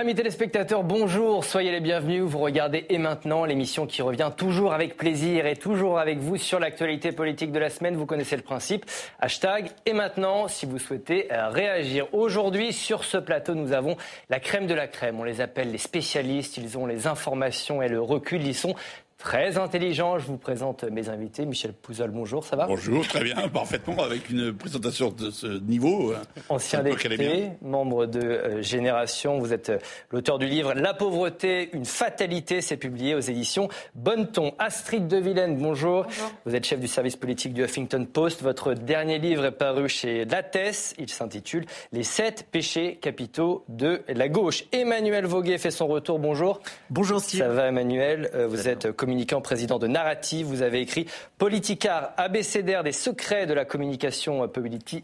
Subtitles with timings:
[0.00, 2.22] Amis téléspectateurs, bonjour, soyez les bienvenus.
[2.22, 6.58] Vous regardez Et maintenant, l'émission qui revient toujours avec plaisir et toujours avec vous sur
[6.58, 7.96] l'actualité politique de la semaine.
[7.96, 8.86] Vous connaissez le principe.
[9.18, 12.06] Hashtag Et maintenant, si vous souhaitez euh, réagir.
[12.14, 13.98] Aujourd'hui, sur ce plateau, nous avons
[14.30, 15.20] la crème de la crème.
[15.20, 16.56] On les appelle les spécialistes.
[16.56, 18.42] Ils ont les informations et le recul.
[18.46, 18.76] Ils sont
[19.20, 21.44] Très intelligent, je vous présente mes invités.
[21.44, 22.66] Michel Pouzol, bonjour, ça va?
[22.66, 26.14] Bonjour, très bien, parfaitement, avec une présentation de ce niveau.
[26.14, 26.22] Hein.
[26.48, 29.78] Ancien député, membre de euh, Génération, vous êtes euh,
[30.10, 34.52] l'auteur du livre La pauvreté, une fatalité, c'est publié aux éditions Bonneton.
[34.58, 36.04] Astrid de Villene, bonjour.
[36.04, 36.32] bonjour.
[36.46, 38.40] Vous êtes chef du service politique du Huffington Post.
[38.42, 40.94] Votre dernier livre est paru chez Lattès.
[40.98, 44.64] Il s'intitule Les sept péchés capitaux de la gauche.
[44.72, 46.60] Emmanuel Voguet fait son retour, bonjour.
[46.88, 47.40] Bonjour, Steve.
[47.40, 48.30] Ça va, Emmanuel?
[48.34, 50.46] Euh, Vous êtes communicant, président de Narrative.
[50.46, 51.04] Vous avez écrit
[51.36, 54.46] Politicard, abécédaire des secrets de la communication euh,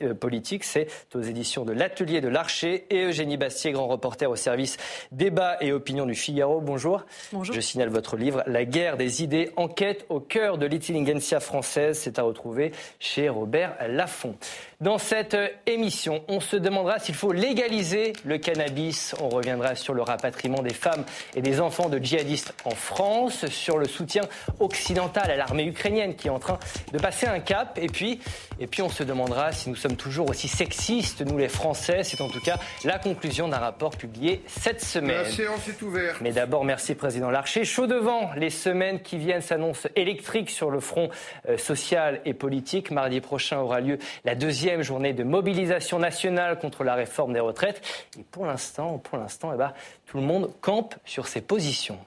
[0.01, 0.63] euh, politique.
[0.63, 2.87] C'est aux éditions de l'Atelier de l'Archer.
[2.91, 4.77] Et Eugénie Bastier, grand reporter au service
[5.11, 6.61] débat et opinion du Figaro.
[6.61, 7.05] Bonjour.
[7.33, 7.53] Bonjour.
[7.53, 11.99] Je signale votre livre La guerre des idées, enquête au cœur de l'intelligentsia française.
[11.99, 14.37] C'est à retrouver chez Robert Laffont.
[14.83, 19.15] Dans cette euh, émission, on se demandera s'il faut légaliser le cannabis.
[19.23, 23.79] On reviendra sur le rapatriement des femmes et des enfants de djihadistes en France, sur
[23.79, 24.21] le soutien
[24.61, 26.59] occidental à l'armée ukrainienne qui est en train
[26.93, 27.79] de passer un cap.
[27.81, 28.21] Et puis,
[28.59, 32.03] et puis on se demandera si nous sommes toujours aussi sexistes, nous les Français.
[32.03, 35.23] C'est en tout cas la conclusion d'un rapport publié cette semaine.
[35.23, 36.21] La séance est ouverte.
[36.21, 37.65] Mais d'abord, merci Président Larcher.
[37.65, 41.11] Chaud devant, les semaines qui viennent s'annoncent électriques sur le front
[41.49, 42.91] euh, social et politique.
[42.91, 47.83] Mardi prochain aura lieu la deuxième journée de mobilisation nationale contre la réforme des retraites.
[48.19, 49.73] Et pour l'instant, pour l'instant, eh ben,
[50.07, 51.99] tout le monde campe sur ses positions.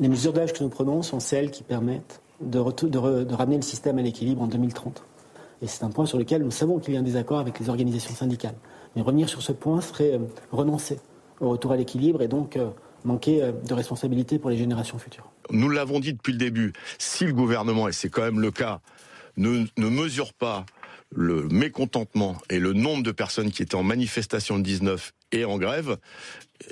[0.00, 4.02] Les mesures d'âge que nous prenons sont celles qui permettent de, ramener le système à
[4.02, 5.02] l'équilibre en 2030.
[5.62, 7.68] Et c'est un point sur lequel nous savons qu'il y a un désaccord avec les
[7.68, 8.54] organisations syndicales.
[8.96, 10.18] Mais revenir sur ce point serait euh,
[10.50, 10.98] renoncer
[11.40, 12.70] au retour à l'équilibre et donc euh,
[13.04, 15.30] manquer euh, de responsabilité pour les générations futures.
[15.50, 18.80] Nous l'avons dit depuis le début, si le gouvernement, et c'est quand même le cas,
[19.36, 20.64] ne, ne mesure pas
[21.12, 25.58] le mécontentement et le nombre de personnes qui étaient en manifestation le 19 et en
[25.58, 25.96] grève,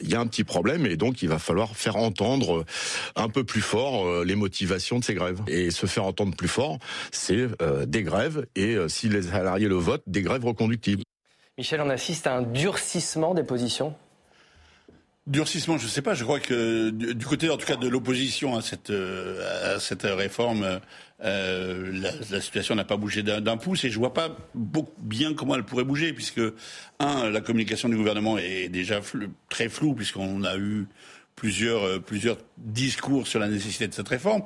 [0.02, 2.64] il y a un petit problème et donc il va falloir faire entendre
[3.16, 5.40] un peu plus fort euh, les motivations de ces grèves.
[5.46, 6.78] Et se faire entendre plus fort,
[7.10, 11.02] c'est euh, des grèves et euh, si les salariés le votent, des grèves reconductibles.
[11.56, 13.94] Michel, on assiste à un durcissement des positions
[15.28, 16.14] Durcissement, je ne sais pas.
[16.14, 20.80] Je crois que du côté, en tout cas, de l'opposition à cette, à cette réforme,
[21.24, 21.90] euh,
[22.30, 24.36] la, situation n'a pas bougé d'un pouce et je vois pas
[24.98, 26.40] bien comment elle pourrait bouger puisque
[27.00, 29.00] un, la communication du gouvernement est déjà
[29.48, 30.86] très floue puisqu'on a eu
[31.34, 34.42] plusieurs, euh, plusieurs discours sur la nécessité de cette réforme.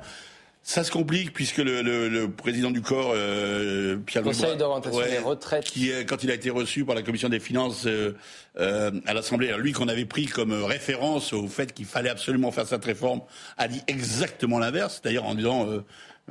[0.65, 5.17] Ça se complique puisque le, le, le président du corps, euh, Pierre Conseil d'orientation des
[5.17, 8.15] retraites, qui quand il a été reçu par la commission des finances euh,
[8.57, 12.65] euh à l'Assemblée, lui qu'on avait pris comme référence au fait qu'il fallait absolument faire
[12.65, 13.21] cette réforme,
[13.57, 15.67] a dit exactement l'inverse, c'est-à-dire en disant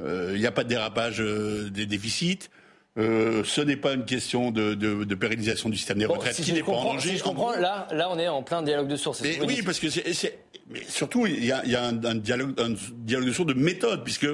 [0.00, 2.48] euh, il n'y a pas de dérapage des déficits.
[2.98, 6.52] Euh, ce n'est pas une question de, de, de, pérennisation du système des retraites qui
[6.52, 7.10] n'est pas en danger.
[7.10, 9.22] Si je comprends, là, là, on est en plein dialogue de sources.
[9.22, 10.38] oui, parce que c'est,
[10.68, 13.48] mais surtout, il y a, il y a un, un, dialogue, un dialogue de sources
[13.48, 14.26] de méthode, puisque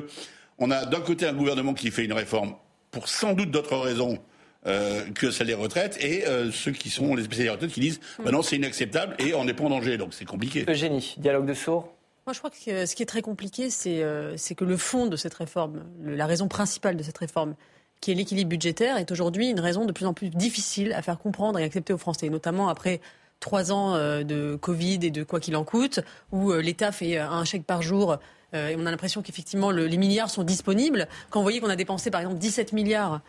[0.58, 2.54] on a d'un côté un gouvernement qui fait une réforme
[2.90, 4.18] pour sans doute d'autres raisons
[4.66, 7.80] euh, que celle des retraites, et euh, ceux qui sont les spécialistes des retraites qui
[7.80, 10.64] disent, bah non, c'est inacceptable et on n'est pas en danger, donc c'est compliqué.
[10.68, 11.94] Eugénie, dialogue de sourds
[12.26, 15.16] moi, je crois que ce qui est très compliqué, c'est euh, que le fond de
[15.16, 17.54] cette réforme, la raison principale de cette réforme,
[18.00, 21.18] qui est l'équilibre budgétaire, est aujourd'hui une raison de plus en plus difficile à faire
[21.18, 23.00] comprendre et accepter aux Français, notamment après
[23.40, 26.00] trois ans euh, de Covid et de quoi qu'il en coûte,
[26.32, 28.18] où euh, l'État fait un chèque par jour
[28.54, 31.06] et on a l'impression qu'effectivement les milliards sont disponibles.
[31.28, 33.20] Quand vous voyez qu'on a dépensé par exemple 17 milliards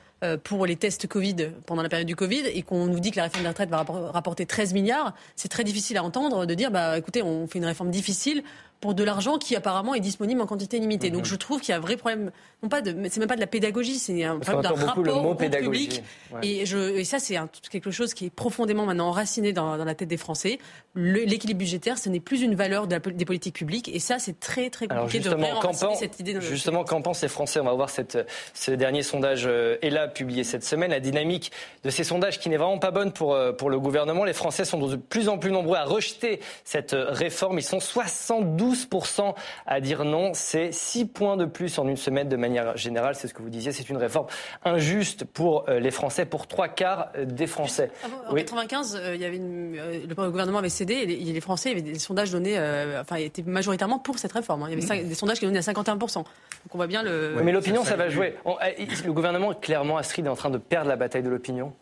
[0.45, 3.23] pour les tests Covid pendant la période du Covid et qu'on nous dit que la
[3.23, 6.97] réforme des retraites va rapporter 13 milliards, c'est très difficile à entendre de dire bah
[6.97, 8.43] écoutez, on fait une réforme difficile
[8.81, 11.09] pour de l'argent qui apparemment est disponible en quantité limitée.
[11.09, 11.27] Donc mhm.
[11.27, 12.31] je trouve qu'il y a un vrai problème,
[12.63, 15.35] non pas de, c'est même pas de la pédagogie, c'est un problème d'un rapport au
[15.35, 16.03] public.
[16.41, 17.37] Et, je, et ça c'est
[17.69, 20.59] quelque chose qui est profondément maintenant enraciné dans, dans la tête des Français.
[20.95, 24.69] l'équilibre budgétaire, ce n'est plus une valeur de des politiques publiques, et ça c'est très
[24.69, 26.39] très compliqué de réenraciner cette idée.
[26.41, 27.59] justement, qu'en pensent les Français?
[27.59, 28.17] On va voir cette,
[28.53, 30.91] ce dernier sondage euh, est là publié cette semaine.
[30.91, 31.51] La dynamique
[31.83, 34.25] de ces sondages qui n'est vraiment pas bonne pour euh, pour le gouvernement.
[34.25, 37.59] Les Français sont de plus en plus nombreux à rejeter cette euh, réforme.
[37.59, 39.33] Ils sont 72 12%
[39.65, 40.31] à dire non.
[40.33, 43.15] C'est 6 points de plus en une semaine de manière générale.
[43.15, 43.71] C'est ce que vous disiez.
[43.71, 44.27] C'est une réforme
[44.63, 47.91] injuste pour euh, les Français, pour trois quarts euh, des Français.
[48.03, 51.81] en 1995, euh, il y avait le gouvernement avait cédé et les, Français, il y
[51.81, 52.57] avait des sondages donnés,
[52.99, 54.63] enfin, étaient majoritairement pour cette réforme.
[54.63, 54.67] Hein.
[54.71, 56.15] Il y avait des sondages qui donnaient à 51%.
[56.15, 56.25] Donc
[56.73, 57.35] on voit bien le.
[57.43, 58.35] mais l'opinion, ça, va jouer.
[58.45, 61.73] le gouvernement, clairement, Astrid, est en train de perdre la bataille de l'opinion.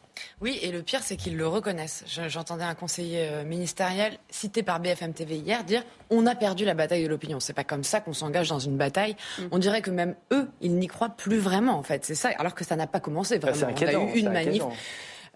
[0.42, 2.04] Oui, et le pire, c'est qu'ils le reconnaissent.
[2.28, 6.74] J'entendais un conseiller euh, ministériel cité par BFM TV hier dire on a perdu la
[6.74, 7.40] bataille de l'opinion.
[7.40, 9.16] C'est pas comme ça qu'on s'engage dans une bataille.
[9.40, 9.44] Mm.
[9.52, 12.06] On dirait que même eux, ils n'y croient plus vraiment, en fait.
[12.06, 13.74] C'est ça, alors que ça n'a pas commencé bah, vraiment.
[14.04, 14.64] on a eu une manif.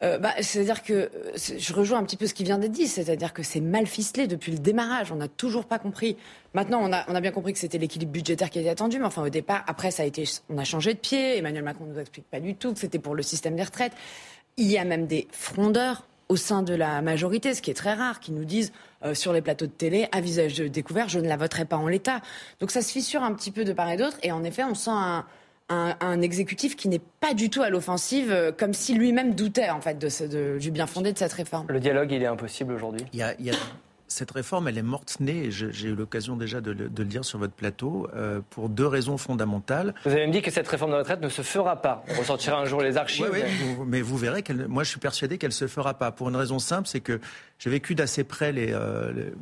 [0.03, 3.33] Euh, bah, c'est-à-dire que je rejoins un petit peu ce qui vient d'être dit, c'est-à-dire
[3.33, 5.11] que c'est mal ficelé depuis le démarrage.
[5.11, 6.17] On n'a toujours pas compris.
[6.53, 9.05] Maintenant, on a, on a bien compris que c'était l'équilibre budgétaire qui était attendu, mais
[9.05, 11.37] enfin au départ, après, ça a été, on a changé de pied.
[11.37, 13.93] Emmanuel Macron ne nous explique pas du tout que c'était pour le système des retraites.
[14.61, 17.95] Il y a même des frondeurs au sein de la majorité, ce qui est très
[17.95, 18.71] rare, qui nous disent
[19.03, 21.87] euh, sur les plateaux de télé, à visage découvert, je ne la voterai pas en
[21.87, 22.21] l'état.
[22.59, 24.75] Donc ça se fissure un petit peu de part et d'autre, et en effet, on
[24.75, 25.25] sent un,
[25.69, 29.81] un, exécutif qui n'est pas du tout à l'offensive, euh, comme si lui-même doutait en
[29.81, 31.65] fait de, du bien fondé de cette réforme.
[31.67, 33.03] Le dialogue, il est impossible aujourd'hui?
[33.13, 33.33] Il y a,
[34.11, 38.07] cette réforme, elle est morte-née, j'ai eu l'occasion déjà de, le dire sur votre plateau,
[38.13, 39.93] euh, pour deux raisons fondamentales.
[40.05, 42.03] Vous avez me dit que cette réforme de retraite ne se fera pas.
[42.09, 43.29] On ressortira un jour les archives.
[43.31, 43.39] Oui,
[43.87, 44.01] mais...
[44.01, 44.67] Vous, verrez qu'elle.
[44.67, 46.11] Moi, je suis persuadé qu'elle ne se fera pas.
[46.11, 47.19] Pour une raison simple, c'est que
[47.57, 48.75] j'ai vécu d'assez près les,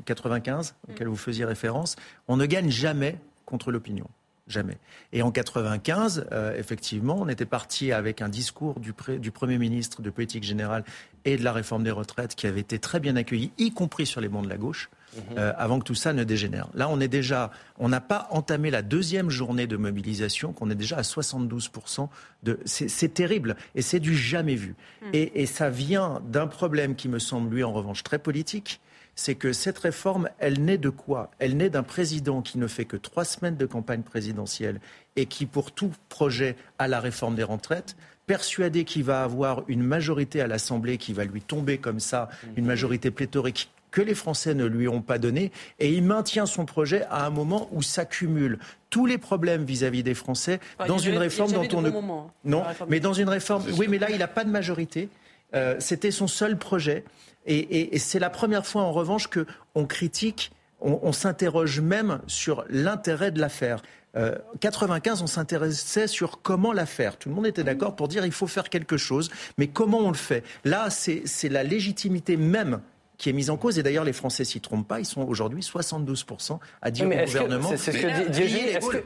[0.05, 1.95] 95 euh, auxquels vous faisiez référence.
[2.27, 4.07] On ne gagne jamais contre l'opinion.
[4.49, 4.79] Jamais.
[5.13, 10.01] Et en 95, euh, effectivement, on était parti avec un discours du, du, Premier ministre
[10.01, 10.83] de politique générale
[11.23, 14.21] et de la réforme des retraites qui avait été très bien accueilli, y compris sur
[14.21, 15.37] les bancs de la gauche, mhm.
[15.37, 16.67] euh, avant que tout ça ne dégénère.
[16.73, 20.75] Là, on est déjà, on n'a pas entamé la deuxième journée de mobilisation, qu'on est
[20.75, 22.09] déjà à 72%.
[22.41, 24.75] De, c'est terrible et c'est du jamais vu.
[25.03, 25.09] Mhm.
[25.13, 28.81] Et, et ça vient d'un problème qui me semble, lui, en revanche, très politique
[29.19, 31.29] c'est que cette réforme, elle naît de quoi?
[31.39, 34.79] Elle naît d'un président qui ne fait que trois semaines de campagne présidentielle
[35.17, 39.83] et qui, pour tout projet à la réforme des retraites, persuadé qu'il va avoir une
[39.83, 44.53] majorité à l'Assemblée qui va lui tomber comme ça, une majorité pléthorique que les Français
[44.53, 48.59] ne lui ont pas donnée, et il maintient son projet à un moment où s'accumulent
[48.89, 51.89] tous les problèmes vis-à-vis des Français dans une réforme dont on ne...
[51.89, 53.63] Hein, non, mais dans une réforme...
[53.77, 55.09] Oui, mais là, il n'a pas de majorité.
[55.55, 57.03] Euh, c'était son seul projet.
[57.45, 60.51] Et, c'est la première fois, en revanche, qu'on critique,
[60.81, 63.81] on, s'interroge même sur l'intérêt de l'affaire.
[64.15, 67.17] Euh, 95, on s'intéressait sur comment la faire.
[67.17, 70.09] Tout le monde était d'accord pour dire il faut faire quelque chose, mais comment on
[70.09, 70.43] le fait?
[70.63, 72.81] Là, c'est la légitimité même
[73.19, 73.77] qui est mise en cause.
[73.77, 74.99] Et d'ailleurs, les Français s'y trompent pas.
[74.99, 77.69] Ils sont aujourd'hui 72% à dire au gouvernement.
[77.75, 78.57] C'est ce que dit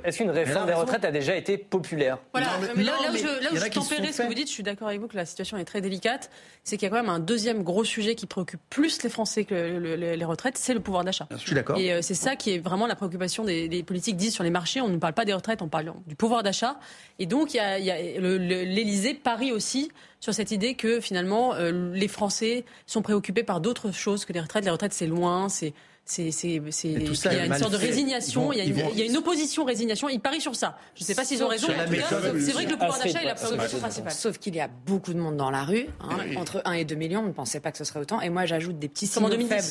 [0.04, 2.20] Est-ce qu'une réforme des retraites a déjà été populaire?
[2.32, 2.48] Voilà.
[2.76, 5.08] mais, là, où je, je tempérais ce que vous dites, je suis d'accord avec vous
[5.08, 6.30] que la situation est très délicate.
[6.64, 9.44] C'est qu'il y a quand même un deuxième gros sujet qui préoccupe plus les Français
[9.44, 11.28] que les retraites, c'est le pouvoir d'achat.
[11.32, 11.78] Je suis d'accord.
[11.78, 14.80] Et euh, c'est ça qui est vraiment la préoccupation des, politiques disent sur les marchés.
[14.80, 16.80] On ne parle pas des retraites, on parle du pouvoir d'achat.
[17.18, 19.92] Et donc, il y a, l'Élysée parie aussi
[20.24, 24.40] sur cette idée que finalement euh, les Français sont préoccupés par d'autres choses que les
[24.40, 24.64] retraites.
[24.64, 25.74] Les retraites, c'est loin, c'est
[26.06, 29.00] c'est, c'est, c'est, il y a une sorte de résignation, il, y a une, il
[29.00, 30.08] y a une opposition résignation.
[30.08, 30.78] Ils parient sur ça.
[30.96, 32.78] Je ne sais pas s'ils ont raison, mais en tout cas, c'est vrai que le
[32.78, 34.12] pouvoir d'achat est la préoccupation principale.
[34.14, 36.96] Sauf qu'il y a beaucoup de monde dans la rue, hein, entre 1 et 2
[36.96, 37.22] millions.
[37.22, 38.22] On ne pensait pas que ce serait autant.
[38.22, 39.64] Et moi, j'ajoute des petits signaux faibles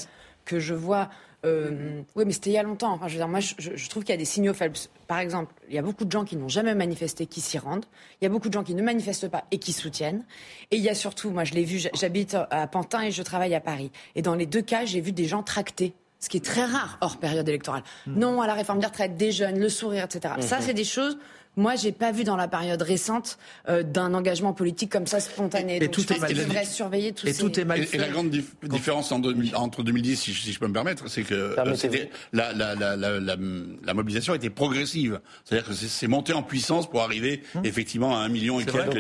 [0.45, 1.09] que je vois.
[1.45, 2.93] Euh, oui, mais c'était il y a longtemps.
[2.93, 4.77] Enfin, je veux dire, moi, je, je trouve qu'il y a des signaux faibles.
[5.09, 7.85] Par exemple, il y a beaucoup de gens qui n'ont jamais manifesté qui s'y rendent.
[8.21, 10.25] Il y a beaucoup de gens qui ne manifestent pas et qui soutiennent.
[10.71, 13.55] Et il y a surtout, moi, je l'ai vu, j'habite à Pantin et je travaille
[13.55, 13.91] à Paris.
[14.15, 16.99] Et dans les deux cas, j'ai vu des gens tractés ce qui est très rare
[17.01, 17.83] hors période électorale.
[18.07, 18.19] Hmm.
[18.19, 20.35] Non à la réforme des retraites, des jeunes, le sourire, etc.
[20.41, 20.63] Ça, hmm.
[20.63, 21.19] c'est des choses
[21.57, 25.77] moi, j'ai pas vu dans la période récente euh, d'un engagement politique comme ça spontané.
[25.77, 27.43] Et, Donc, tout je pense devrait surveiller tous et ces...
[27.43, 27.97] Tout est mal fait.
[27.97, 28.31] Et, la grande
[28.63, 32.53] différence en 2000, entre 2010, si, si, je peux me permettre, c'est que euh, la,
[32.53, 35.21] la, la, la, mobilisation était progressive.
[35.45, 37.67] C'est-à-dire que c'est monté en puissance pour arriver hum.
[37.67, 38.97] effectivement à un million et quelques.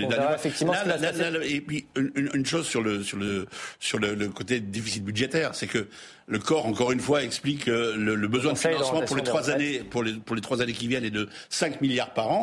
[1.44, 3.46] et puis une, une, chose sur le sur le
[3.80, 5.88] sur le, le côté déficit budgétaire, c'est que
[6.26, 9.80] le corps, encore une fois, explique que le, besoin de financement pour les trois années,
[9.80, 12.41] pour les, pour les trois années qui viennent est de 5 milliards par an.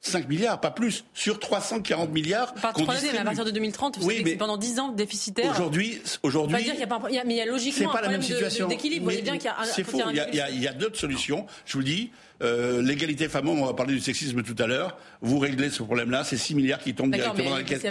[0.00, 2.54] 5 milliards, pas plus, sur 340 milliards.
[2.54, 4.88] Pas trois années, mais à partir de 2030, vous savez que c'est pendant 10 ans
[4.92, 5.50] déficitaire.
[5.50, 6.62] Aujourd'hui, aujourd'hui.
[6.62, 8.20] dire qu'il y a pas, mais il y a logiquement un problème
[8.68, 9.00] d'équilibre.
[9.00, 9.64] Vous voyez bien qu'il y a.
[9.64, 10.00] C'est faux.
[10.10, 11.46] Il y a, il y a d'autres solutions.
[11.64, 12.10] Je vous le dis.
[12.42, 14.96] Euh, l'égalité femmes-hommes, on va parler du sexisme tout à l'heure.
[15.22, 17.82] Vous réglez ce problème-là, c'est 6 milliards qui tombent directement dans la caisse.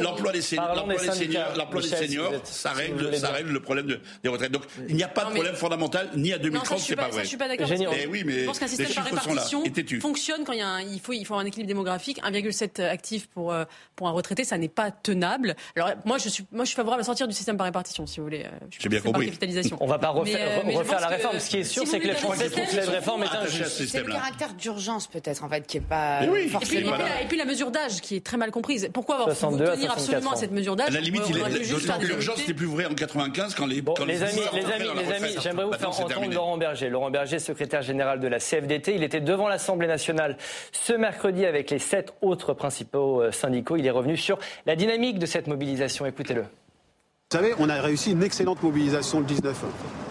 [0.00, 4.52] L'emploi des, seniors, des seniors, ça règle, ça règle le problème des retraites.
[4.52, 7.22] Donc il n'y a pas de problème fondamental ni à 2030, c'est pas, vrai.
[7.22, 7.68] Je suis pas d'accord.
[7.70, 9.62] Eh oui, mais je pense qu'un système par répartition
[10.00, 12.20] fonctionne quand il y a un, il faut, il faut un équilibre démographique.
[12.22, 13.64] 1,7 actifs pour euh,
[13.96, 15.54] pour un retraité, ça n'est pas tenable.
[15.76, 18.20] Alors moi, je suis, moi, je suis favorable à sortir du système par répartition, si
[18.20, 18.46] vous voulez.
[18.78, 19.32] J'ai bien compris.
[19.80, 21.38] On va pas refaire, euh, refaire la réforme.
[21.38, 23.81] Ce qui est sûr, c'est que les Français trouvent que cette réforme est injuste.
[23.86, 24.14] Ce C'est le système-là.
[24.16, 26.26] caractère d'urgence peut-être en fait qui est pas oui.
[26.26, 26.92] Et puis, et, forcément.
[26.92, 28.88] puis la, et puis la mesure d'âge qui est très mal comprise.
[28.92, 32.38] Pourquoi avoir 62 à tenir 64 absolument à cette mesure d'âge À la limite, l'urgence
[32.38, 35.36] n'était plus vrai en 95 quand les, Bon, quand les amis, les amis, les amis,
[35.42, 36.32] j'aimerais vous Maintenant, faire entendre.
[36.32, 36.88] Laurent Berger.
[36.88, 40.36] Laurent Berger, secrétaire général de la CFDT, il était devant l'Assemblée nationale
[40.72, 43.76] ce mercredi avec les sept autres principaux euh, syndicaux.
[43.76, 46.06] Il est revenu sur la dynamique de cette mobilisation.
[46.06, 46.42] Écoutez-le.
[46.42, 49.56] Vous savez, on a réussi une excellente mobilisation le 19,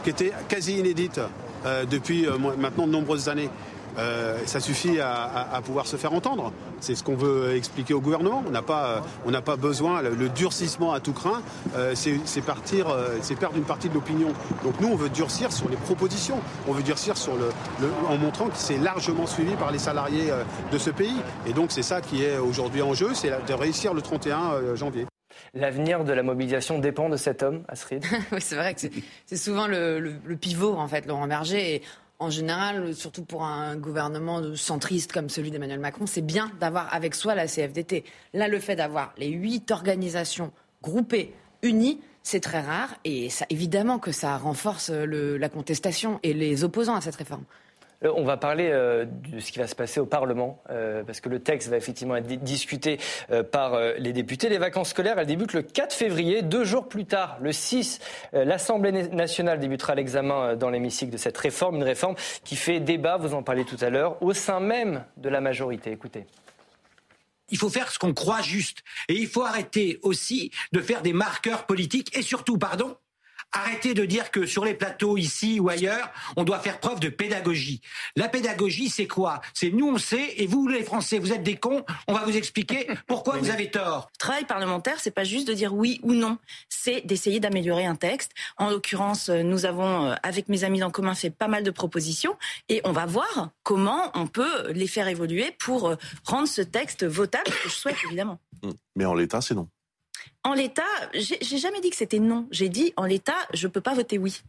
[0.04, 1.20] qui était quasi inédite
[1.90, 3.50] depuis euh, maintenant de nombreuses années.
[3.98, 6.52] Euh, ça suffit à, pouvoir se faire entendre.
[6.80, 8.44] C'est ce qu'on veut expliquer au gouvernement.
[8.48, 10.02] On n'a pas, euh, on pas besoin.
[10.02, 11.42] Le, le durcissement à tout craint,
[11.76, 14.30] euh, c'est partir, euh, c'est perdre une partie de l'opinion.
[14.64, 16.40] Donc nous, on veut durcir sur les propositions.
[16.68, 17.50] On veut durcir sur le,
[18.08, 21.18] en montrant que c'est largement suivi par les salariés euh, de ce pays.
[21.46, 24.76] Et donc c'est ça qui est aujourd'hui en jeu, c'est de réussir le 31 euh,
[24.76, 25.06] janvier.
[25.54, 28.04] L'avenir de la mobilisation dépend de cet homme, Astrid.
[28.32, 28.80] Oui, c'est vrai que
[29.26, 31.76] c'est- souvent le, pivot, en fait, Laurent Berger.
[31.76, 31.82] Et
[32.20, 37.16] en général, surtout pour un gouvernement centriste comme celui d'Emmanuel Macron, c'est bien d'avoir avec
[37.16, 38.06] soi la CFDT.
[38.34, 42.96] Là, le fait d'avoir les huit organisations groupées, unies, c'est très rare.
[43.04, 47.44] Et ça, évidemment que ça renforce la contestation et les opposants à cette réforme.
[48.04, 51.22] Euh, On va parler euh, de ce qui va se passer au Parlement, euh, parce
[51.22, 53.00] que le texte va effectivement être di- discuté
[53.52, 54.50] par les députés.
[54.50, 56.42] Les vacances scolaires, elles débutent le 4 février.
[56.42, 58.00] Deux jours plus tard, le 6,
[58.34, 62.80] euh, l'Assemblée na- nationale débutera l'examen dans l'hémicycle de cette réforme, une réforme qui fait
[62.80, 65.92] débat, vous en parlez tout à l'heure, au sein même de la majorité.
[65.92, 66.26] Écoutez.
[67.54, 68.80] Il faut faire ce qu'on croit juste.
[69.10, 72.96] Et il faut arrêter aussi de faire des marqueurs politiques et surtout, pardon,
[73.52, 77.10] arrêter de dire que sur les plateaux, ici ou ailleurs, on doit faire preuve de
[77.10, 77.82] pédagogie.
[78.16, 79.42] La pédagogie, c'est quoi?
[79.54, 82.36] C'est nous, on sait, et vous, les Français, vous êtes des cons, on va vous
[82.36, 84.12] expliquer pourquoi vous avez tort.
[84.20, 86.38] travail parlementaire, c'est pas juste de dire oui ou non,
[86.70, 88.32] c'est d'essayer d'améliorer un texte.
[88.58, 91.72] En l'occurrence, euh, nous avons, euh, avec mes amis d'en commun, fait pas mal de
[91.72, 92.38] propositions
[92.70, 97.06] et on va voir comment on peut les faire évoluer pour euh, rendre ce texte
[97.06, 98.40] votable, que je souhaite évidemment.
[98.96, 99.68] Mais en l'état, c'est non.
[100.44, 102.48] En l'état, j'ai jamais dit que c'était non.
[102.52, 104.42] J'ai dit en l'état, je peux pas voter oui.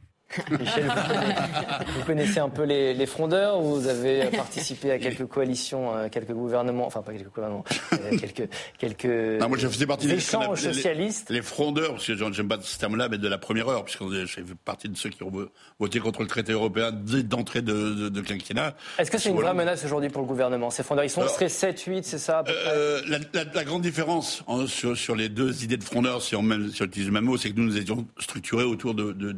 [0.59, 5.27] Michel, vous connaissez, vous connaissez un peu les, les frondeurs, vous avez participé à quelques
[5.27, 8.49] coalitions, à quelques gouvernements, enfin pas quelques gouvernements, euh, quelques,
[8.79, 11.31] quelques Non, moi, je faisais partie des échanges les- socialistes.
[11.31, 14.27] Les frondeurs, parce que j'aime pas ce terme-là, mais de la première heure, puisque je
[14.27, 15.33] fais partie de ceux qui ont
[15.79, 18.75] voté contre le traité européen dès d'entrée de, de, de quinquennat.
[18.99, 21.33] Est-ce que c'est une vraie menace aujourd'hui pour le gouvernement Ces frondeurs, ils sont Alors,
[21.35, 22.62] seraient 7, 8, c'est ça à peu près?
[22.73, 26.35] Euh, la, la- la grande différence en- sur, sur les deux idées de frondeurs, si
[26.37, 28.95] on, même, si on utilise le même mot, c'est que nous nous étions structurés autour
[28.95, 29.33] de- de-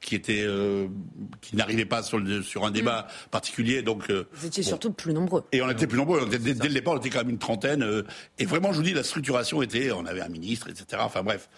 [0.00, 0.86] qui étaient euh,
[1.40, 3.82] qui pas sur, le- sur un débat particulier.
[3.82, 4.68] Donc, euh, Vous étiez bon.
[4.68, 5.44] surtout plus nombreux.
[5.52, 6.20] Et on était plus nombreux.
[6.22, 7.82] On était- dès, dès le départ, on était quand même une trentaine.
[7.82, 8.02] euh,
[8.38, 11.02] et vraiment, je vous dis, la structuration était, on avait un ministre, etc.
[11.04, 11.48] Enfin bref,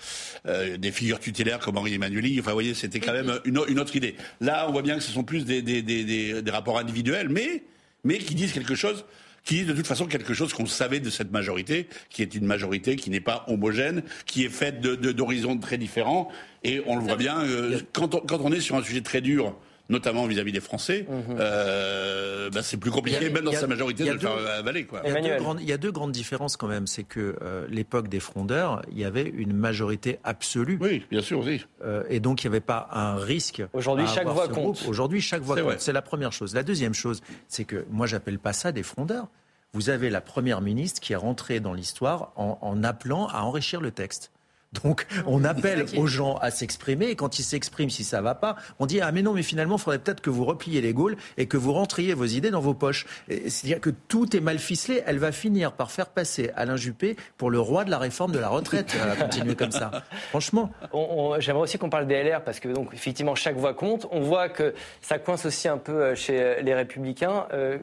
[0.47, 2.39] euh, des figures tutélaires comme Henri Emmanueli.
[2.41, 4.17] Enfin, vous voyez, c'était quand même une, une autre idée.
[4.41, 7.29] Là, on voit bien que ce sont plus des, des, des, des, des rapports individuels,
[7.29, 7.65] mais,
[8.05, 9.05] mais qui disent quelque chose
[9.47, 12.45] qui disent de toute façon quelque chose qu'on savait de cette majorité, qui est une
[12.45, 16.29] majorité qui n'est pas homogène, qui est faite de- de- d'horizons très différents.
[16.65, 19.21] Et on le voit bien, euh, quand, on, quand on est sur un sujet très
[19.21, 19.57] dur,
[19.89, 21.07] notamment vis-à-vis des Français,
[21.57, 24.47] euh, bah, c'est plus compliqué, a- même dans a- sa majorité, de le faire deux-
[24.47, 24.85] avaler.
[24.85, 25.03] Quoi.
[25.05, 26.87] Il y, a deux grandes, il y a deux grandes différences quand même.
[26.87, 30.79] C'est que euh, l'époque des frondeurs, il y avait une majorité absolue.
[30.81, 31.65] Oui, bien sûr, oui.
[31.85, 33.63] Euh, et donc, il n'y avait pas un risque.
[33.73, 34.55] Aujourd'hui, chaque voix compte.
[34.55, 34.79] groupe.
[34.89, 35.81] Aujourd'hui, chaque voix C'est compte.
[35.81, 36.55] C'est la première chose.
[36.55, 39.29] La deuxième chose, c'est que moi, j'appelle pas ça des frondeurs.
[39.73, 43.81] Vous avez la première ministre qui est rentrée dans l'histoire en, en appelant à enrichir
[43.81, 44.31] le texte.
[44.85, 48.57] Donc, on appelle aux gens à s'exprimer, et quand ils s'expriment, si ça va pas,
[48.79, 51.17] on dit ah mais non, mais finalement, il faudrait peut-être que vous repliez les Gaules
[51.37, 53.07] et que vous rentriez vos idées dans vos poches.
[53.29, 55.03] C'est-à-dire que tout est mal ficelé.
[55.07, 58.39] Elle va finir par faire passer Alain Juppé pour le roi de la réforme de
[58.39, 58.95] la retraite.
[58.95, 59.91] Elle va continuer comme ça.
[60.31, 60.71] Franchement.
[61.39, 64.07] J'aimerais aussi qu'on parle des LR parce que donc effectivement chaque voix compte.
[64.11, 67.47] On voit que ça coince aussi un peu euh, chez euh, les Républicains.
[67.53, 67.79] Euh,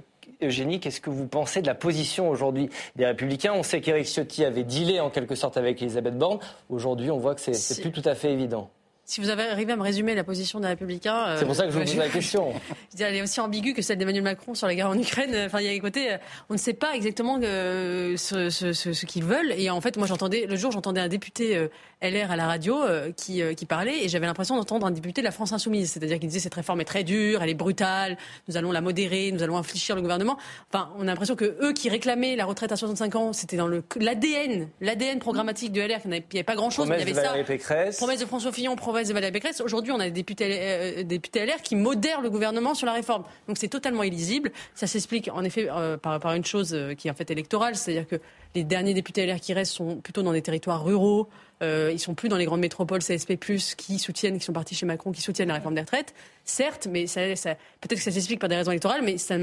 [0.45, 3.53] Eugénie, qu'est-ce que vous pensez de la position aujourd'hui des Républicains?
[3.53, 6.39] On sait qu'Éric Ciotti avait dealé en quelque sorte avec Elisabeth Borne.
[6.69, 8.69] Aujourd'hui, on voit que c'est Si- plus tout à fait évident.
[9.05, 11.27] Si vous avez arrivé à me résumer la position des Républicains.
[11.27, 12.53] euh, C'est pour ça que je vous pose la question.
[12.97, 15.35] Je elle est aussi ambiguë que celle d'Emmanuel Macron sur la guerre en Ukraine.
[15.45, 16.17] Enfin, il y a côté, euh,
[16.49, 19.51] on ne sait pas exactement euh, ce, ce- ce- ce qu'ils veulent.
[19.57, 21.67] Et en fait, moi, j'entendais le jour, j'entendais un député euh,
[22.03, 25.21] LR à la radio euh, qui, euh, qui parlait, et j'avais l'impression d'entendre un député
[25.21, 28.17] de la France insoumise, c'est-à-dire qu'il disait cette réforme est très dure, elle est brutale,
[28.47, 30.37] nous allons la modérer, nous allons infléchir le gouvernement.
[30.71, 33.67] Enfin, on a l'impression que eux qui réclamaient la retraite à 65 ans, c'était dans
[33.67, 37.15] l'ADN, l'ADN programmatique de LR, qu'il n'y avait, pas grand-chose, il y Promesse avait de
[37.15, 37.31] ça.
[37.31, 37.97] Valérie Pécresse.
[37.97, 39.61] Promesse de François Fillon, promesse de Valérie Pécresse.
[39.61, 43.23] Aujourd'hui, on a des députés, euh, députés LR qui modèrent le gouvernement sur la réforme.
[43.47, 44.51] Donc c'est totalement illisible.
[44.75, 47.75] Ça s'explique en effet euh, par, par une chose euh, qui est en fait électorale,
[47.75, 48.19] c'est-à-dire que
[48.55, 51.27] Les derniers députés LR qui restent sont plutôt dans des territoires ruraux.
[51.63, 53.37] Euh, ils sont plus dans les grandes métropoles CSP+,
[53.77, 56.13] qui soutiennent, qui sont partis chez Macron, qui soutiennent la réforme des retraites.
[56.43, 59.37] Certes, mais ça, peut-être que ça s'explique par des raisons électorales, mais ça,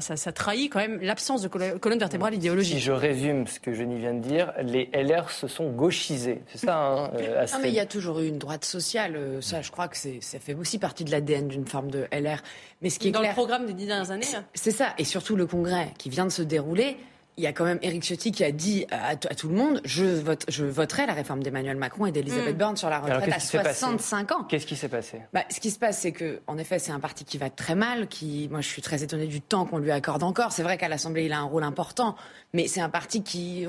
[0.00, 2.74] ça, trahit quand même l'absence de colonne vertébrale idéologique.
[2.74, 6.42] Si je résume ce que Jenny vient de dire, les LR se sont gauchisés.
[6.48, 9.14] C'est ça, hein, euh, Non, mais il y a toujours eu une droite sociale.
[9.14, 12.42] Euh, ça, je crois que ça fait aussi partie de l'ADN d'une forme de LR.
[12.82, 14.26] Mais ce qui est dans le programme des dix dernières années.
[14.34, 14.44] Hein.
[14.54, 14.94] C'est ça.
[14.98, 16.96] Et surtout le congrès qui vient de se dérouler
[17.36, 20.04] il y a quand même Éric Ciotti qui a dit à, tout le monde je,
[20.04, 22.58] vote, je voterai la réforme d'Emmanuel Macron et d'Elisabeth mm.
[22.58, 24.44] Borne sur la retraite à 65 ans.
[24.44, 25.20] Qu'est-ce qui s'est passé?
[25.32, 27.74] Bah, Ce qui se passe, c'est que, en effet, c'est un parti qui va très
[27.74, 28.08] mal.
[28.08, 30.52] Qui, moi, je suis très étonnée du temps qu'on lui accorde encore.
[30.52, 32.16] C'est vrai qu'à l'Assemblée, il a un rôle important,
[32.54, 33.68] mais c'est un parti qui est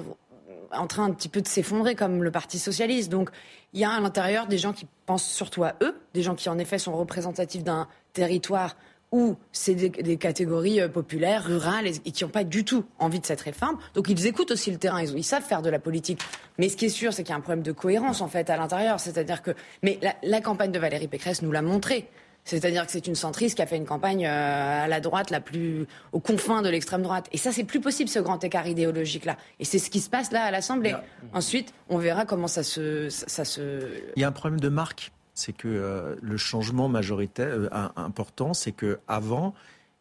[0.71, 3.09] en train un petit peu de s'effondrer comme le Parti socialiste.
[3.09, 3.29] Donc,
[3.73, 6.47] il y a à l'intérieur des gens qui pensent surtout à eux, des gens qui,
[6.49, 8.75] en effet, sont représentatifs d'un territoire
[9.11, 13.25] où c'est des, catégories euh, populaires, rurales, et, qui n'ont pas du tout envie de
[13.25, 13.77] cette réforme.
[13.93, 16.21] Donc ils écoutent aussi le terrain, ils, savent faire de la politique.
[16.57, 18.49] Mais ce qui est sûr, c'est qu'il y a un problème de cohérence en fait
[18.49, 18.99] à l'intérieur.
[18.99, 22.09] C'est-à-dire que, mais la, campagne de Valérie Pécresse nous l'a montré.
[22.43, 25.41] C'est-à-dire que c'est une centriste qui a fait une campagne euh, à la droite, la
[25.41, 27.27] plus aux confins de l'extrême droite.
[27.33, 29.35] Et ça, c'est plus possible ce grand écart idéologique là.
[29.59, 30.95] Et c'est ce qui se passe là à l'Assemblée.
[31.33, 33.89] Ensuite, on verra comment ça se, ça se.
[34.15, 38.53] Il y a un problème de marque c'est que euh, le changement majoritaire euh, important,
[38.55, 39.53] c'est que avant,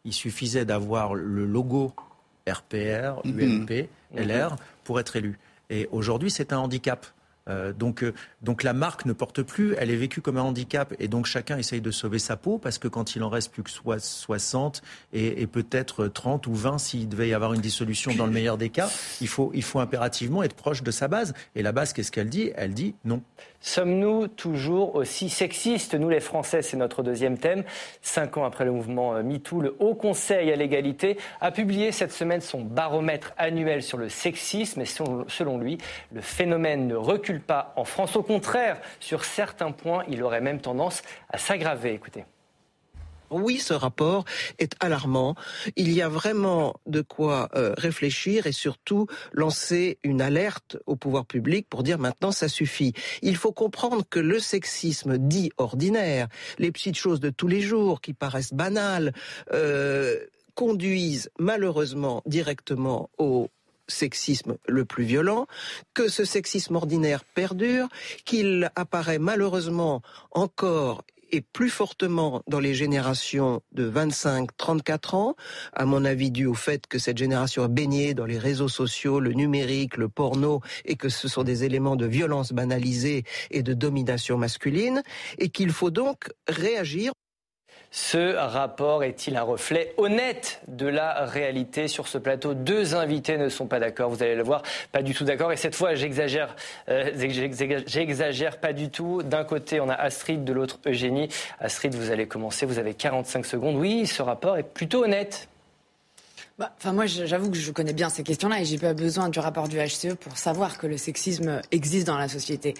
[0.03, 1.93] il suffisait d'avoir le logo
[2.49, 5.37] RPR, UMP, LR pour être élu.
[5.69, 7.05] Et aujourd'hui, c'est un handicap.
[7.47, 10.93] Euh, donc, euh, donc la marque ne porte plus, elle est vécue comme un handicap
[10.99, 13.63] et donc chacun essaye de sauver sa peau parce que quand il en reste plus
[13.63, 14.81] que 60
[15.13, 18.69] et, peut-être 30 ou 20 s'il devait y avoir une dissolution dans le meilleur des
[18.69, 18.89] cas,
[19.21, 21.33] il faut, il faut impérativement être proche de sa base.
[21.55, 22.51] Et la base, qu'est-ce qu'elle dit?
[22.55, 23.21] Elle dit non.
[23.59, 27.63] Sommes-nous toujours aussi sexistes Nous les Français, c'est notre deuxième thème.
[28.01, 32.11] Cinq ans après le mouvement euh, MeToo, le Haut Conseil à l'égalité a publié cette
[32.11, 35.79] semaine son baromètre annuel sur le sexisme et selon lui,
[36.13, 38.15] le phénomène ne recule pas en France.
[38.15, 41.93] Au contraire, sur certains points, il aurait même tendance à s'aggraver.
[41.93, 42.25] Écoutez.
[43.29, 44.23] Oui, ce rapport
[44.57, 45.35] est alarmant.
[45.75, 51.25] Il y a vraiment de quoi euh, réfléchir et surtout lancer une alerte au pouvoir
[51.25, 52.93] public pour dire maintenant ça suffit.
[53.21, 56.27] Il faut comprendre que le sexisme dit ordinaire,
[56.57, 59.11] les petites choses de tous les jours qui paraissent banales,
[59.51, 60.17] euh,
[60.55, 63.49] conduisent malheureusement directement au
[63.87, 65.47] sexisme le plus violent,
[65.93, 67.87] que ce sexisme ordinaire perdure,
[68.25, 75.35] qu'il apparaît malheureusement encore et plus fortement dans les générations de 25-34 ans,
[75.73, 79.19] à mon avis dû au fait que cette génération a baigné dans les réseaux sociaux,
[79.19, 83.73] le numérique, le porno, et que ce sont des éléments de violence banalisée et de
[83.73, 85.03] domination masculine,
[85.37, 87.11] et qu'il faut donc réagir.
[87.89, 92.53] Ce rapport est-il un reflet honnête de la réalité sur ce plateau?
[92.53, 95.53] Deux invités ne sont pas d'accord, vous allez le voir, pas du tout d'accord.
[95.53, 96.55] Et cette fois, j'exagère,
[96.89, 97.11] euh,
[97.87, 99.23] j'exagère pas du tout.
[99.23, 101.29] D'un côté, on a Astrid, de l'autre, Eugénie.
[101.59, 103.77] Astrid, vous allez commencer, vous avez 45 secondes.
[103.77, 105.47] Oui, ce rapport est plutôt honnête.
[106.59, 109.69] Bah, moi, j'avoue que je connais bien ces questions-là et j'ai pas besoin du rapport
[109.69, 112.73] du HCE pour savoir que le sexisme existe dans la société.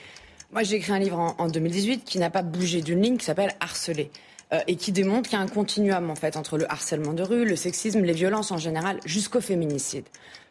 [0.51, 3.25] Moi, j'ai écrit un livre en, en 2018 qui n'a pas bougé d'une ligne qui
[3.25, 4.11] s'appelle Harceler.
[4.53, 7.21] Euh, et qui démontre qu'il y a un continuum en fait entre le harcèlement de
[7.21, 10.05] rue, le sexisme, les violences en général, jusqu'au féminicide.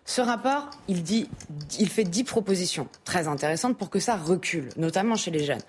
[0.04, 5.44] Ce rapport, il, fait dix propositions très intéressantes pour que ça recule, notamment chez les
[5.44, 5.62] jeunes.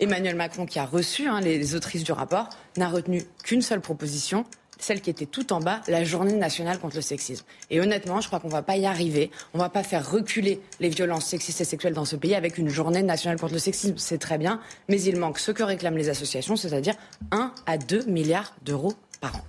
[0.00, 4.44] Emmanuel Macron, qui a reçu hein, les autrices du rapport, n'a retenu qu'une seule proposition,
[4.78, 7.44] celle qui était tout en bas, la journée nationale contre le sexisme.
[7.70, 9.30] Et honnêtement, je crois qu'on ne va pas y arriver.
[9.54, 12.58] On ne va pas faire reculer les violences sexistes et sexuelles dans ce pays avec
[12.58, 13.96] une journée nationale contre le sexisme.
[13.96, 16.94] C'est très bien, mais il manque ce que réclament les associations, c'est-à-dire
[17.32, 19.40] 1 à 2 milliards d'euros par an.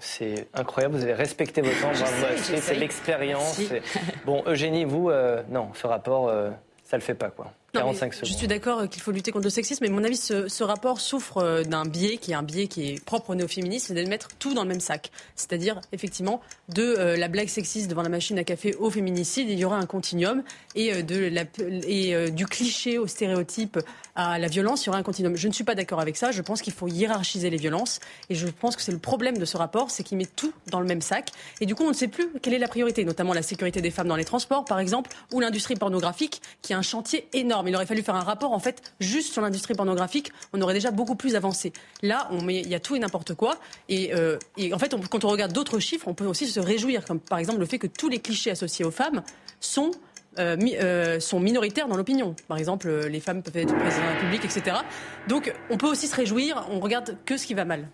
[0.00, 1.92] C'est incroyable, vous avez respecté votre temps,
[2.60, 3.60] c'est l'expérience.
[4.24, 6.50] Bon, Eugénie, vous, euh, non, ce rapport, euh,
[6.84, 7.52] ça ne le fait pas, quoi.
[8.24, 11.00] Je suis d'accord qu'il faut lutter contre le sexisme, mais à mon avis, ce, rapport
[11.00, 14.08] souffre euh, d'un biais qui est un biais qui est propre au néo-féminisme, c'est de
[14.08, 15.10] mettre tout dans le même sac.
[15.34, 19.58] C'est-à-dire, effectivement, de euh, la blague sexiste devant la machine à café au féminicide, il
[19.58, 20.42] y aura un continuum,
[20.74, 21.44] et, euh, de la,
[21.86, 23.78] et du cliché au stéréotype
[24.14, 25.36] à la violence, il y aura un continuum.
[25.36, 26.32] Je ne suis pas d'accord avec ça.
[26.32, 29.44] Je pense qu'il faut hiérarchiser les violences, et je pense que c'est le problème de
[29.44, 31.94] ce rapport, c'est qu'il met tout dans le même sac, et du coup, on ne
[31.94, 34.80] sait plus quelle est la priorité, notamment la sécurité des femmes dans les transports, par
[34.80, 38.52] exemple, ou l'industrie pornographique, qui est un chantier énorme il aurait fallu faire un rapport,
[38.52, 40.32] en fait, juste sur l'industrie pornographique.
[40.52, 41.72] On aurait déjà beaucoup plus avancé.
[42.02, 43.58] Là, il y a tout et n'importe quoi.
[43.88, 44.38] Et, euh,
[44.72, 47.60] en fait, quand on regarde d'autres chiffres, on peut aussi se réjouir, comme par exemple
[47.60, 49.22] le fait que tous les clichés associés aux femmes
[49.60, 49.92] sont
[50.38, 52.36] euh, euh, sont minoritaires dans l'opinion.
[52.46, 54.76] Par exemple, les femmes peuvent être président de la République, etc.
[55.26, 56.66] Donc, on peut aussi se réjouir.
[56.70, 57.88] On regarde que ce qui va mal.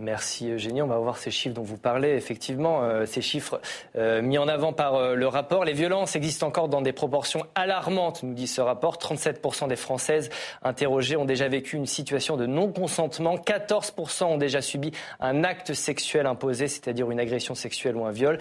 [0.00, 0.80] Merci Eugénie.
[0.80, 2.10] On va voir ces chiffres dont vous parlez.
[2.10, 3.60] Effectivement, euh, ces chiffres
[3.96, 5.64] euh, mis en avant par euh, le rapport.
[5.64, 8.98] Les violences existent encore dans des proportions alarmantes, nous dit ce rapport.
[8.98, 10.30] 37% des Françaises
[10.62, 13.38] interrogées ont déjà vécu une situation de non-consentement.
[13.38, 18.38] 14% ont déjà subi un acte sexuel imposé, c'est-à-dire une agression sexuelle ou un viol.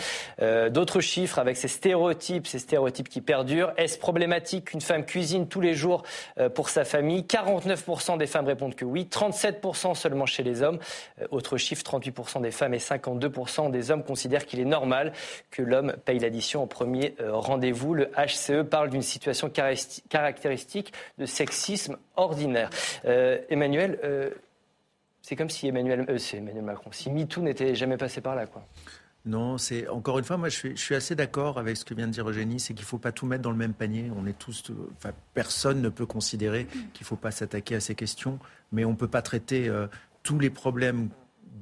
[0.70, 3.74] D'autres chiffres avec ces stéréotypes, ces stéréotypes qui perdurent.
[3.78, 6.04] Est-ce problématique qu'une femme cuisine tous les jours
[6.54, 7.22] pour sa famille?
[7.22, 9.08] 49% des femmes répondent que oui.
[9.12, 10.80] 37% seulement chez les hommes.
[11.32, 15.13] Autre chiffre, 38% des femmes et 52% des hommes considèrent qu'il est normal
[15.51, 17.93] que l'homme paye l'addition au premier euh, rendez-vous.
[17.93, 19.49] Le HCE parle d'une situation
[20.10, 22.69] caractéristique de sexisme ordinaire.
[23.05, 24.31] Euh, Emmanuel, euh,
[25.21, 28.65] c'est comme si Emmanuel, c'est Emmanuel Macron, si MeToo n'était jamais passé par là, quoi.
[29.25, 31.93] Non, c'est encore une fois, moi je suis, je suis assez d'accord avec ce que
[31.93, 34.10] vient de dire Eugénie, c'est qu'il ne faut pas tout mettre dans le même panier.
[34.15, 37.93] On est tous, enfin, personne ne peut considérer qu'il ne faut pas s'attaquer à ces
[37.93, 38.39] questions,
[38.71, 39.69] mais on ne peut pas traiter
[40.23, 41.10] tous les problèmes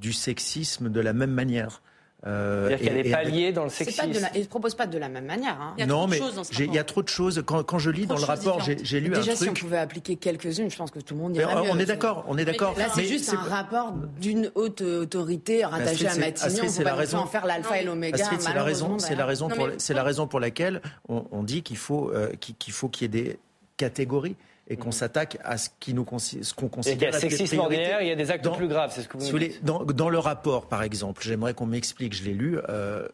[0.00, 1.82] du sexisme de la même manière.
[2.26, 4.10] Euh, C'est-à-dire qu'il y a des paliers dans le sexisme.
[4.34, 5.60] Ils ne proposent pas de la même manière.
[5.60, 5.74] Hein.
[5.76, 6.18] Il y a non, mais
[6.58, 7.42] il y a trop de choses.
[7.46, 9.36] Quand, quand je lis dans le rapport, j'ai lu Déjà, un truc.
[9.36, 11.70] si on pouvait appliquer quelques-unes, je pense que tout le monde irait on, mieux.
[11.70, 12.74] On est d'accord, on est d'accord.
[12.78, 16.64] Là, c'est juste un rapport d'une haute autorité rattachée à Matignon.
[16.82, 17.18] La raison.
[17.18, 18.30] En faire l'alpha et l'oméga.
[18.40, 18.98] C'est la raison.
[18.98, 19.68] C'est la raison pour.
[19.78, 23.22] C'est la raison pour laquelle on dit qu'il faut euh, qu'il faut qu'il y ait
[23.22, 23.38] des
[23.76, 24.36] catégories
[24.68, 24.92] et qu'on mhm.
[24.92, 27.10] s'attaque à ce qui nous ce qu'on considère.
[27.10, 29.16] Il y a sexisme ordinaire, il y a des actes plus graves, c'est ce que
[29.18, 29.64] vous dites.
[29.64, 33.06] Dans, dans, le rapport, par exemple, j'aimerais qu'on m'explique, je l'ai lu euh,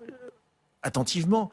[0.82, 1.50] attentivement.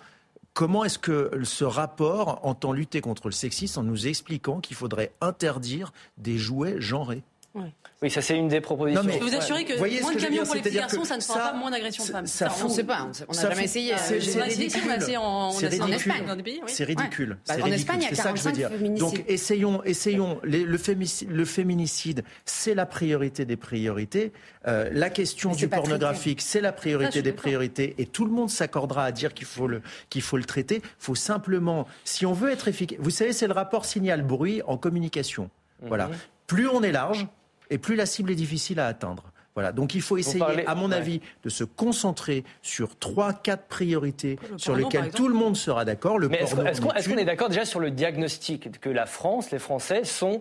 [0.54, 5.12] Comment est-ce que ce rapport entend lutter contre le sexisme en nous expliquant qu'il faudrait
[5.22, 7.24] interdire des jouets genrés?
[7.56, 7.72] Oui,
[8.08, 9.04] ça c'est une des propositions.
[9.04, 11.52] je peux vous assurer que moins de camions pour les petits garçons, ça ne fera
[11.52, 12.28] pas moins d'agressions de femmes.
[12.28, 13.94] Ça, on ne sait pas, on n'a jamais essayé.
[13.98, 15.18] C'est ridicule.
[15.18, 16.62] En, Espagne, dans des pays.
[16.68, 17.38] C'est ridicule.
[17.48, 19.00] Bah, en Espagne, il y a 45 féminicides.
[19.00, 20.40] Donc essayons, essayons.
[20.44, 24.32] Le féminicide, c'est la priorité des priorités.
[24.68, 27.96] Euh, la question du pornographique, c'est la priorité des priorités.
[27.98, 30.78] Et tout le monde s'accordera à dire qu'il faut le qu'il faut le traiter.
[30.84, 34.62] Il faut simplement, si on veut être efficace, vous savez, c'est le rapport signal bruit
[34.68, 35.50] en communication.
[35.82, 36.08] Voilà.
[36.08, 36.16] Mhm.
[36.48, 37.28] Plus on est large,
[37.70, 39.32] et plus la cible est difficile à atteindre.
[39.56, 39.72] Voilà.
[39.72, 44.76] Donc il faut essayer, à mon avis, de se concentrer sur trois, quatre priorités sur
[44.76, 46.22] lesquelles tout le monde sera d'accord.
[46.24, 50.40] est-ce qu'on est d'accord déjà sur le diagnostic que la France, les Français sont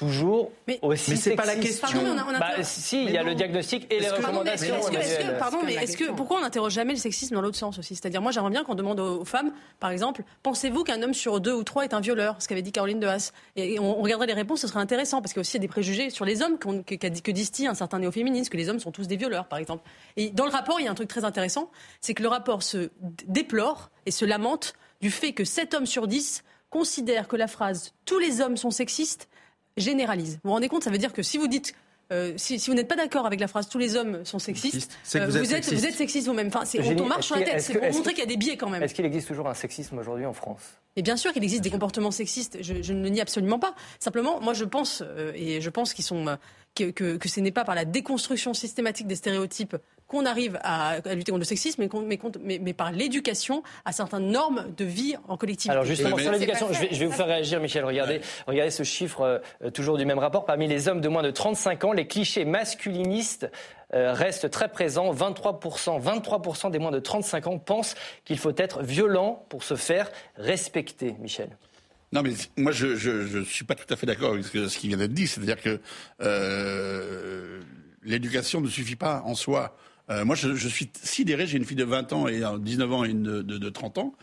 [0.00, 1.86] toujours mais, aussi Mais c'est pas la question.
[2.38, 4.76] Bah, si, il y a le diagnostic et les recommandations.
[5.38, 7.94] pardon, mais est-ce que pourquoi on n'interroge jamais le sexisme dans l'autre sens aussi?
[7.94, 11.52] C'est-à-dire, moi, j'aimerais bien qu'on demande aux femmes, par exemple, pensez-vous qu'un homme sur deux
[11.52, 12.36] ou trois est un violeur?
[12.38, 13.32] Ce qu'avait dit Caroline de Haas.
[13.56, 16.08] Et on regarderait les réponses, ce serait intéressant parce qu'il y a aussi des préjugés
[16.08, 19.16] sur les hommes que, que disent un certain néo-féminisme, que les hommes sont tous des
[19.16, 19.86] violeurs, par exemple.
[20.16, 22.62] Et dans le rapport, il y a un truc très intéressant, c'est que le rapport
[22.62, 22.88] se
[23.26, 27.92] déplore et se lamente du fait que 7 hommes sur 10 considèrent que la phrase
[28.06, 29.28] tous les hommes sont sexistes
[29.76, 30.34] généralise.
[30.34, 31.74] Vous vous rendez compte Ça veut dire que si vous dites
[32.12, 35.26] euh, si, vous n'êtes pas d'accord avec la phrase tous les hommes sont sexistes, euh,
[35.26, 35.74] vous, êtes, sexiste.
[35.74, 36.48] vous, êtes, sexiste vous-même.
[36.48, 36.64] Enfin,
[36.98, 37.60] on, marche sur la tête.
[37.60, 38.82] C'est pour montrer qu'il y a des biais quand même.
[38.82, 40.60] Est-ce qu'il existe toujours un sexisme aujourd'hui en France?
[40.96, 42.58] Et bien sûr qu'il existe des comportements sexistes.
[42.62, 43.76] Je, ne le nie absolument pas.
[44.00, 46.36] Simplement, moi je pense euh, et je pense qu'ils sont
[46.74, 49.76] que, que, que, ce n'est pas par la déconstruction systématique des stéréotypes
[50.10, 54.84] qu'on arrive à, lutter contre le sexisme, mais, mais, par l'éducation à certaines normes de
[54.84, 55.70] vie en collectivité.
[55.70, 57.84] Alors justement, sur l'éducation, je, vais, vous faire réagir, Michel.
[57.84, 60.46] Regardez, regardez ce chiffre euh, toujours du même rapport.
[60.46, 63.48] Parmi les hommes de moins de 35 ans, les clichés masculinistes
[63.94, 65.14] euh, restent très présents.
[65.14, 67.94] 23%, 23% des moins de 35 ans pensent
[68.24, 71.56] qu'il faut être violent pour se faire respecter, Michel.
[72.12, 74.96] Non, mais moi, je ne suis pas tout à fait d'accord avec ce, qui vient
[74.96, 75.28] d'être dit.
[75.28, 75.80] C'est-à-dire que
[76.20, 77.60] euh,
[78.02, 79.76] l'éducation ne suffit pas en soi.
[80.10, 81.46] Euh, moi, je, suis sidéré.
[81.46, 84.14] J'ai une fille de 20 ans et 19 ans et une de, 30 ans.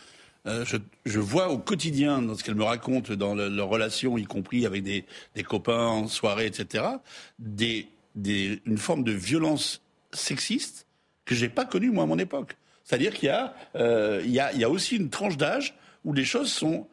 [0.45, 0.65] Euh,
[1.05, 4.83] je, vois au quotidien, dans ce qu'elle me raconte, dans leurs relations, y compris avec
[4.83, 5.05] des,
[5.43, 6.85] copains en soirée, etc.,
[7.45, 10.87] une forme de violence sexiste
[11.25, 12.57] que j'ai pas connue moi à mon époque.
[12.83, 16.87] C'est-à-dire qu'il y, euh, a, a aussi une tranche d'âge où les choses sont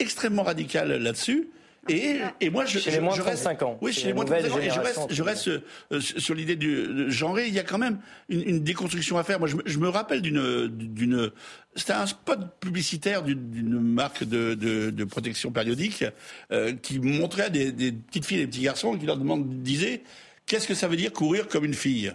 [0.00, 1.48] extrêmement radicales là-dessus
[1.88, 3.78] et, et moi, je, chez les moins de 35 ans.
[3.80, 4.58] Oui, chez les moins de 35 ans.
[4.60, 7.38] Et je reste, je reste euh, sur l'idée du genre.
[7.40, 7.98] Il y a quand même
[8.28, 9.38] une, une déconstruction à faire.
[9.38, 11.30] Moi, je, je me rappelle d'une, d'une,
[11.74, 16.04] c'était un spot publicitaire d'une marque de, de, de, protection périodique
[16.52, 20.02] euh, qui montrait des, des, petites filles et des petits garçons qui leur demandent, disaient,
[20.46, 22.12] qu'est-ce que ça veut dire courir comme une fille?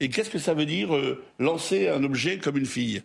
[0.00, 3.02] Et qu'est-ce que ça veut dire euh, lancer un objet comme une fille?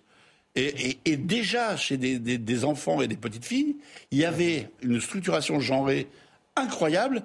[0.56, 3.76] Et, et, déjà, chez des, des, des, enfants et des petites filles,
[4.12, 6.08] il y avait une structuration genrée
[6.56, 7.24] incroyable.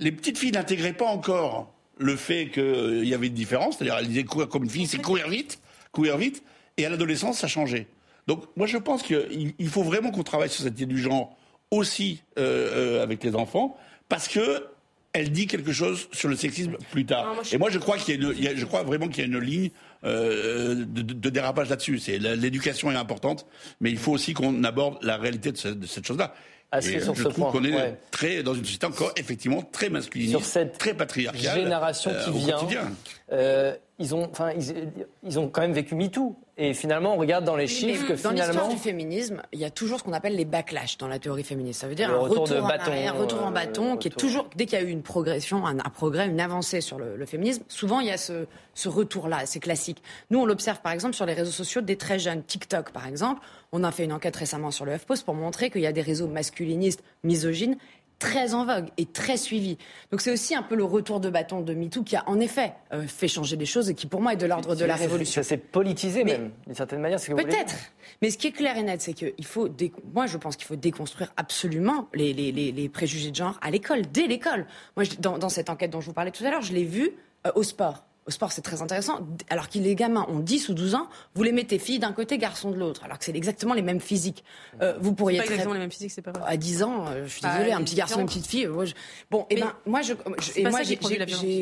[0.00, 4.08] Les petites filles n'intégraient pas encore le fait qu'il y avait une différence, c'est-à-dire elles
[4.08, 5.60] disaient courir comme une fille, c'est courir vite,
[5.92, 6.42] courir vite,
[6.76, 7.86] et à l'adolescence, ça changeait.
[8.26, 11.36] Donc moi, je pense qu'il faut vraiment qu'on travaille sur cette idée du genre
[11.70, 13.76] aussi euh, euh, avec les enfants,
[14.08, 14.66] parce que
[15.12, 17.34] elle dit quelque chose sur le sexisme plus tard.
[17.52, 19.18] Et moi, je crois qu'il y a, une, il y a- je crois vraiment qu'il
[19.18, 19.70] y a une ligne
[20.04, 21.98] euh, de, de- de dérapage là-dessus.
[21.98, 23.46] C'est l'éducation est importante,
[23.80, 26.34] mais il faut aussi qu'on aborde la réalité de, ce- de cette chose-là.
[26.72, 27.98] Assez Et, euh, sur je ce trouve qu'on est ouais.
[28.12, 31.40] très dans une société encore effectivement très masculiniste, Sur cette très patriarcale.
[31.62, 32.92] génération euh, qui au vient, quotidien.
[33.32, 34.88] Euh, ils, ont, enfin, ils,
[35.22, 36.36] ils ont quand même vécu MeToo.
[36.62, 38.68] Et finalement, on regarde dans les chiffres que dans l'histoire finalement.
[38.68, 41.80] du féminisme, il y a toujours ce qu'on appelle les backlash dans la théorie féministe.
[41.80, 43.96] Ça veut dire Le un retour retour, de en bâton, arrière, retour en euh, bâton,
[43.96, 46.82] qui est toujours dès qu'il y a eu une progression, un, un progrès, une avancée
[46.82, 47.62] sur le, le féminisme.
[47.68, 50.02] Souvent, il y a ce, ce retour-là, c'est classique.
[50.30, 53.40] Nous, on l'observe par exemple sur les réseaux sociaux des très jeunes, TikTok par exemple.
[53.72, 56.02] On a fait une enquête récemment sur le HuffPost pour montrer qu'il y a des
[56.02, 57.76] réseaux masculinistes, misogynes
[58.20, 59.76] très en vogue et très suivis.
[60.12, 62.74] Donc c'est aussi un peu le retour de bâton de MeToo qui a en effet
[62.92, 65.42] euh, fait changer les choses et qui pour moi est de l'ordre de la révolution.
[65.42, 67.18] Ça s'est politisé Mais- même, d'une certaine manière.
[67.18, 67.74] Peut-être.
[68.22, 69.68] Mais ce qui est clair et net, c'est qu'il faut.
[69.68, 73.58] dé- Moi, je pense qu'il faut déconstruire absolument les, les- les- les préjugés de genre
[73.62, 74.66] à l'école, dès l'école.
[74.96, 76.84] Moi, je- dans, dans cette enquête dont je vous parlais tout à l'heure, je l'ai
[76.84, 77.10] vu
[77.46, 78.04] euh, au sport.
[78.26, 79.20] Au sport, c'est très intéressant.
[79.48, 82.36] Alors que les gamins ont 10 ou 12 ans, vous les mettez filles d'un côté,
[82.38, 83.02] garçons de l'autre.
[83.04, 84.44] Alors que c'est exactement les mêmes physiques.
[84.82, 86.42] Euh, vous pourriez pas très- exactement les mêmes physiques, c'est pas vrai.
[86.46, 88.66] à 10 ans, euh, je suis Bah, désolée, un petit garçon, une petite fille.
[88.66, 88.94] moi, je-
[89.30, 90.96] Bon, et Mais ben, moi, je, je- c'est et moi, j'ai,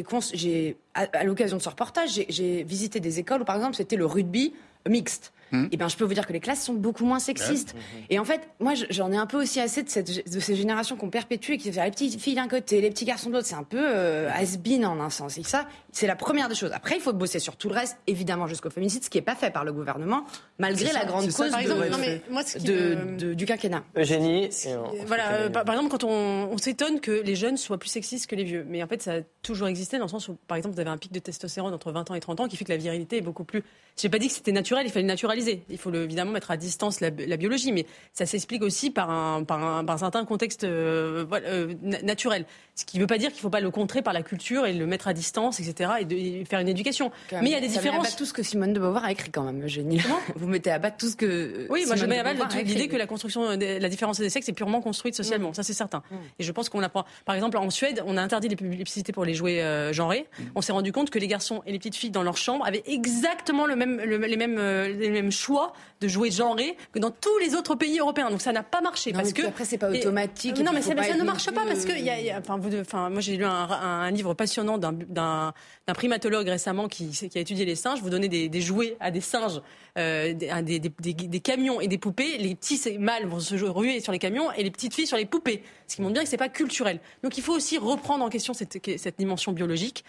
[0.02, 0.20] cons-
[0.94, 4.06] à, à l'occasion de ce reportage, j'ai visité des écoles où, par exemple, c'était le
[4.06, 4.52] rugby
[4.88, 5.32] mixte.
[5.72, 7.74] Et ben, je peux vous dire que les classes sont beaucoup moins sexistes.
[8.10, 10.54] Et en fait, moi, je- j'en ai un peu aussi assez de, cette, de ces
[10.56, 13.34] générations qu'on perpétue et qui fait les petites filles d'un côté, les petits garçons de
[13.34, 13.46] l'autre.
[13.46, 15.38] C'est un peu euh, has-been en un sens.
[15.38, 16.72] Et ça, c'est la première des choses.
[16.72, 19.34] Après, il faut bosser sur tout le reste, évidemment, jusqu'au féminicide, ce qui n'est pas
[19.34, 20.24] fait par le gouvernement,
[20.58, 22.22] malgré la ça, grande ça cause qui de- devrait non, être mais fait.
[22.30, 23.82] moi, ce qui de- me- de- du quinquennat.
[23.96, 24.48] Eugénie.
[24.66, 27.88] Euh, Voilà, euh, par, par exemple, quand on, on s'étonne que les jeunes soient plus
[27.88, 28.64] sexistes que les vieux.
[28.68, 30.90] Mais en fait, ça a toujours existé dans le sens où, par exemple, vous avez
[30.90, 33.16] un pic de testostérone entre 20 ans et 30 ans qui fait que la virilité
[33.18, 33.62] est beaucoup plus.
[34.00, 35.08] Je n'ai pas dit que c'était naturel, il fallait le
[35.68, 39.10] Il faut le- évidemment mettre à distance la, la biologie, mais ça s'explique aussi par
[39.10, 42.44] un, par un, par un certain contexte euh, euh, na- naturel.
[42.74, 44.66] Ce qui ne veut pas dire qu'il ne faut pas le contrer par la culture
[44.66, 45.90] et le mettre à distance, etc.
[46.00, 47.10] et, de, et faire une éducation.
[47.32, 48.10] Mais il y a des Ça met à différences.
[48.10, 50.00] bas tout ce que Simone de Beauvoir a écrit quand même, Eugénie.
[50.36, 51.66] Vous mettez à bas tout ce que.
[51.70, 52.64] Oui, moi je mets à écrit.
[52.64, 56.02] l'idée que la construction, la différence des sexes est purement construite socialement, ça c'est certain.
[56.38, 57.04] Et je pense qu'on apprend.
[57.24, 60.26] Par exemple, en Suède, on a interdit les publicités pour les jouets euh, genrés.
[60.54, 62.82] On s'est rendu compte que les garçons et les petites filles dans leur chambre avaient
[62.86, 67.10] exactement le même, le- les, mêmes, euh, les mêmes choix de jouets genrés que dans
[67.10, 68.30] tous les autres pays européens.
[68.30, 70.58] Donc ça n'a pas marché Non, parce que après, c'est pas automatique.
[70.58, 72.30] et non, mais ça, pas ça être ne marche pas parce que y a, y
[72.30, 75.52] a- enfin, vous, de- enfin, moi j'ai lu un, un- un livre passionnant d'un
[75.94, 78.00] primatologue récemment qui, qui a étudié les singes.
[78.02, 79.60] Vous donnez des, des jouets à des singes,
[79.98, 82.38] euh, des, camions et des poupées.
[82.38, 85.16] Les petits mâles vont se jouer- ruer sur les camions et les petites filles sur
[85.16, 85.62] les poupées.
[85.86, 87.00] Ce qui montre bien que c'est pas culturel.
[87.22, 90.04] Donc il faut aussi reprendre en question cette, cette dimension biologique.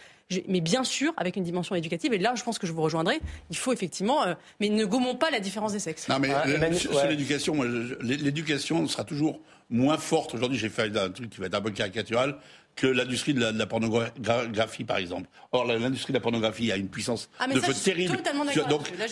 [0.47, 3.19] Mais bien sûr, avec une dimension éducative, et là je pense que je vous rejoindrai,
[3.49, 6.07] il faut effectivement, euh, mais ne gommons pas la différence des sexes.
[6.07, 6.97] Non, mais Ah, euh, sur, ouais.
[6.99, 7.55] sur l'éducation,
[8.01, 9.39] l'éducation sera toujours
[9.71, 10.33] moins forte.
[10.35, 12.37] Aujourd'hui, j'ai fait un truc qui va être un peu caricatural
[12.79, 15.27] que l'industrie de la, de la pornographie, par exemple.
[15.51, 17.91] Or, l'industrie de la pornographie a une puissance Ah, mais de ça, feu je suis
[17.91, 18.17] terrible.
[18.51, 18.91] Sur- donc.
[18.97, 19.05] Là,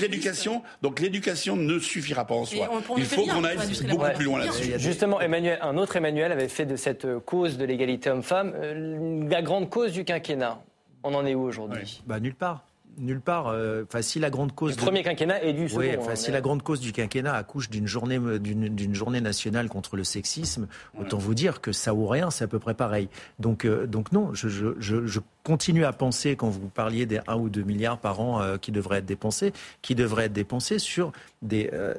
[0.00, 2.68] l'éducation, donc l'éducation ne suffira pas en soi.
[2.70, 4.72] on- on Il faut qu'on aille beaucoup plus loin là-dessus.
[4.78, 9.42] Justement, Emmanuel, un autre Emmanuel avait fait de cette cause de l'égalité homme-femme euh, la
[9.42, 10.62] grande cause du quinquennat.
[11.02, 12.02] On en est où aujourd'hui?
[12.06, 12.64] Bah, nulle part.
[12.98, 13.48] Nulle part.
[13.48, 14.76] euh, Enfin, si la grande cause.
[14.76, 15.80] De- premier quinquennat et du second.
[15.80, 18.94] Oui, enfin, hein, si mais- la grande cause du quinquennat accouche d'une journée, d'une, d'une
[18.94, 20.66] journée nationale contre le sexisme,
[20.98, 23.08] autant vous dire que ça ou rien, c'est à peu près pareil.
[23.38, 27.20] Donc, euh, donc non, je, je, je, je continue à penser, quand vous parliez des
[27.26, 30.78] 1 ou 2 milliards par an euh, qui devraient être dépensés, qui devraient être dépensés
[30.78, 31.94] sur des, euh,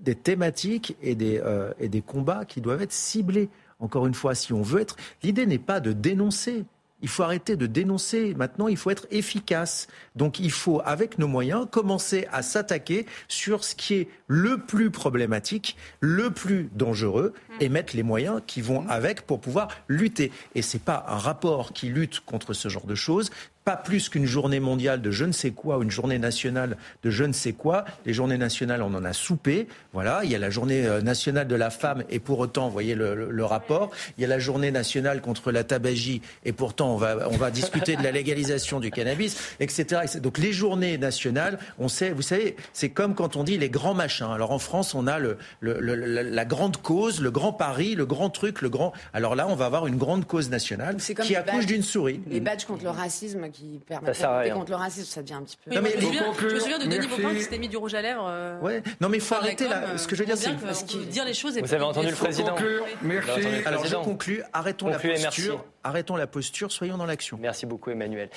[0.00, 3.48] des thématiques et des, euh, et des combats qui doivent être ciblés.
[3.78, 4.96] Encore une fois, si on veut être...
[5.22, 6.64] L'idée n'est pas de dénoncer.
[7.02, 8.34] Il faut arrêter de dénoncer.
[8.34, 9.86] Maintenant, il faut être efficace.
[10.16, 14.90] Donc, il faut, avec nos moyens, commencer à s'attaquer sur ce qui est le plus
[14.90, 20.32] problématique, le plus dangereux, et mettre les moyens qui vont avec pour pouvoir lutter.
[20.54, 23.30] Et c'est pas un rapport qui lutte contre ce genre de choses.
[23.64, 27.10] Pas plus qu'une journée mondiale de je ne sais quoi ou une journée nationale de
[27.10, 27.84] je ne sais quoi.
[28.06, 29.68] Les journées nationales, on en a soupé.
[29.92, 32.72] Voilà, il y a la journée euh, nationale de la femme et pour autant, vous
[32.72, 33.90] voyez le, le- le rapport.
[34.16, 37.50] Il y a la journée nationale contre la tabagie et pourtant on va on va
[37.50, 40.02] discuter de la légalisation du cannabis, etc.
[40.22, 43.94] Donc les journées nationales, on sait, vous savez, c'est comme quand on dit les grands
[43.94, 44.26] machins.
[44.32, 48.62] Alors en France, on a le, la, grande cause, le grand pari, le grand truc,
[48.62, 48.92] le grand.
[49.12, 52.20] Alors là, on va avoir une grande cause nationale qui accouche d'une souris.
[52.30, 55.42] Les badges contre le racisme qui permettent de lutter contre le racisme, ça devient un
[55.42, 55.70] petit peu.
[55.70, 57.06] Oui, Non, mais je, me souviens, je me souviens de Denis.
[57.06, 58.26] Baupin qui s'était mis du rouge à lèvres.
[58.28, 58.82] euh, Ouais.
[59.00, 59.82] Non mais il faut arrêter là.
[59.84, 61.56] euh, Ce que je veux dire, c'est euh, dire les choses.
[61.56, 62.50] et Vous avez entendu le président.
[62.54, 62.84] Conclure.
[63.02, 63.40] Merci.
[63.66, 65.64] Alors je conclus, arrêtons la posture.
[65.84, 67.38] Arrêtons la posture, soyons dans l'action.
[67.40, 68.28] Merci beaucoup Emmanuel.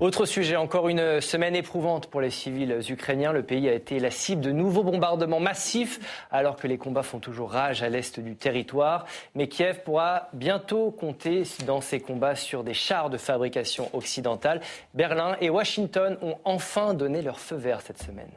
[0.00, 3.32] Autre sujet, encore une semaine éprouvante pour les civils ukrainiens.
[3.32, 7.20] Le pays a été la cible de nouveaux bombardements massifs alors que les combats font
[7.20, 9.06] toujours rage à l'est du territoire.
[9.34, 14.60] Mais Kiev pourra bientôt compter dans ces combats sur des chars de fabrication occidentale.
[14.94, 18.30] Berlin et Washington ont enfin donné leur feu vert cette semaine.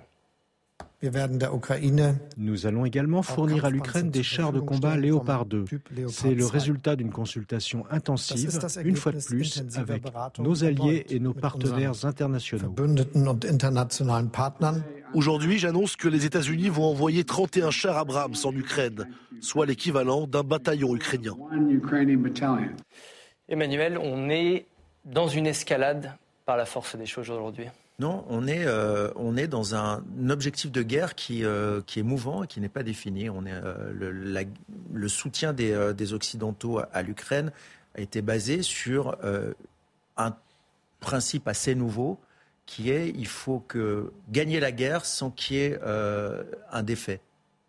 [2.37, 5.65] Nous allons également fournir à l'Ukraine des chars de combat Léopard 2.
[6.07, 10.03] C'est le résultat d'une consultation intensive, une fois de plus, avec
[10.39, 12.75] nos alliés et nos partenaires internationaux.
[15.13, 19.07] Aujourd'hui, j'annonce que les États-Unis vont envoyer 31 chars Abrams en Ukraine,
[19.39, 21.37] soit l'équivalent d'un bataillon ukrainien.
[23.47, 24.65] Emmanuel, on est
[25.05, 26.13] dans une escalade
[26.45, 27.67] par la force des choses aujourd'hui.
[27.97, 32.03] Non, on est, euh, on est dans un, objectif de guerre qui, euh, qui est
[32.03, 33.29] mouvant et qui n'est pas défini.
[33.29, 34.12] On est, euh, le,
[34.93, 37.51] le, soutien des, des Occidentaux à, l'Ukraine
[37.95, 39.17] a été basé sur
[40.17, 40.36] un
[40.99, 42.19] principe assez nouveau
[42.65, 47.21] qui est il faut que gagner la guerre sans qu'il y ait un défait.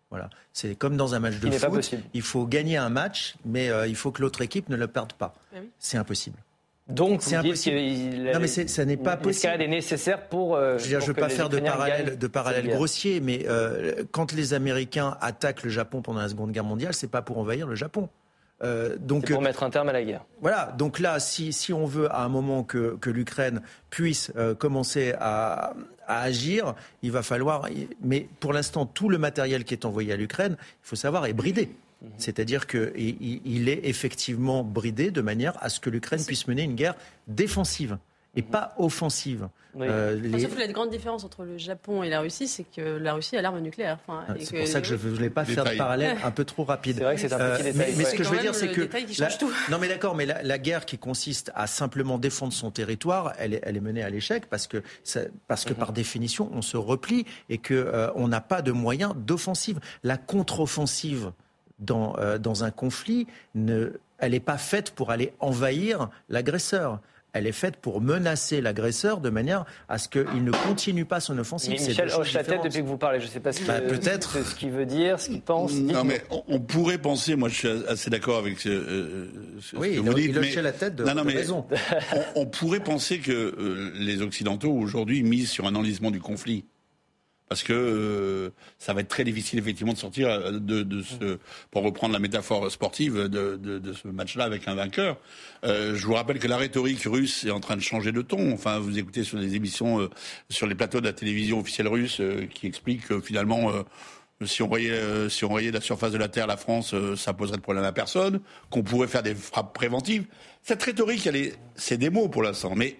[0.09, 0.29] Voilà.
[0.51, 1.95] C'est comme dans un match de foot.
[2.13, 5.33] Il faut gagner un match, mais il faut que l'autre équipe ne le perde pas.
[5.55, 6.37] Ah c'est impossible.
[6.89, 7.75] Donc, c'est impossible.
[8.33, 9.61] non, mais ça n'est pas possible.
[9.61, 10.55] est nécessaire pour.
[10.55, 14.53] Euh, je ne veux pas faire de parallèle, de parallèle grossier, mais euh, quand les
[14.53, 18.09] Américains attaquent le Japon pendant la Seconde Guerre mondiale, c'est pas pour envahir le Japon.
[18.63, 20.25] Euh, donc, pour mettre un terme à la guerre.
[20.41, 20.73] Voilà.
[20.77, 25.73] Donc là, si, si on veut à un moment que, que l'Ukraine puisse commencer à,
[26.07, 26.73] à, agir,
[27.03, 27.67] il va falloir.
[28.01, 31.33] Mais pour l'instant, tout le matériel qui est envoyé à l'Ukraine, il faut savoir, est
[31.33, 31.69] bridé.
[32.01, 32.11] Mhm.
[32.17, 36.95] C'est-à-dire qu'il est effectivement bridé de manière à ce que l'Ukraine puisse mener une guerre
[37.27, 37.97] défensive
[38.35, 38.49] et mhm.
[38.49, 39.49] pas offensive.
[39.79, 40.19] Euh,
[40.57, 43.59] la grande différence entre le Japon et la Russie, c'est que la Russie a l'arme
[43.59, 43.99] nucléaire.
[44.07, 46.63] Ah, c'est pour ça que je ne voulais pas faire de parallèle un peu trop
[46.63, 46.97] rapide.
[46.97, 47.93] C'est vrai que c'est un petit euh, détail.
[47.95, 48.89] Mais, ce que je veux dire, c'est que.
[49.71, 53.61] Non, mais d'accord, mais la, guerre qui consiste à simplement défendre son territoire, elle est,
[53.63, 54.81] elle est menée à l'échec parce que,
[55.47, 55.79] parce que mhm.
[55.79, 59.79] par définition, on se replie et qu'on euh, on n'a pas de moyens d'offensive.
[60.03, 61.31] La contre-offensive
[61.79, 66.99] dans, euh, dans un conflit, ne, elle n'est pas faite pour aller envahir l'agresseur
[67.37, 71.37] elle est faite pour menacer l'agresseur de manière à ce qu'il ne continue pas son
[71.37, 71.75] offensive.
[71.79, 73.19] Mais Michel hoche la tête depuis que vous parlez.
[73.19, 74.43] Je ne sais pas ce bah, peut-être.
[74.43, 75.73] ce qu'il veut dire, ce qu'il pense.
[75.73, 79.27] Non, mais on, pourrait penser, moi je suis assez d'accord avec ce, euh,
[79.75, 80.31] oui, que vous dites.
[80.33, 81.65] Il mais, la tête de, non, non, mais raison.
[82.35, 86.65] On, on, pourrait penser que euh, les Occidentaux aujourd'hui misent sur un enlisement du conflit
[87.49, 91.39] parce que euh, ça va être très difficile effectivement de sortir euh, de, ce,
[91.71, 95.17] pour reprendre la métaphore sportive, de, ce match-là avec un vainqueur.
[95.63, 98.53] Euh, je vous rappelle que la rhétorique russe est en train de changer de ton.
[98.53, 100.09] Enfin, vous écoutez sur les émissions,
[100.49, 102.21] sur les plateaux de la télévision officielle russe,
[102.53, 103.71] qui expliquent que finalement.
[104.43, 107.57] si on, voyait, si on voyait la surface de la Terre, la France, ça poserait
[107.57, 110.25] de problème à personne, qu'on pourrait faire des frappes préventives.
[110.63, 112.97] Cette rhétorique, elle est, c'est des mots pour l'instant, mais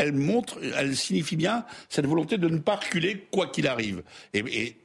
[0.00, 4.02] elle montre, elle signifie bien cette volonté de ne pas reculer quoi qu'il arrive.
[4.32, 4.76] Et,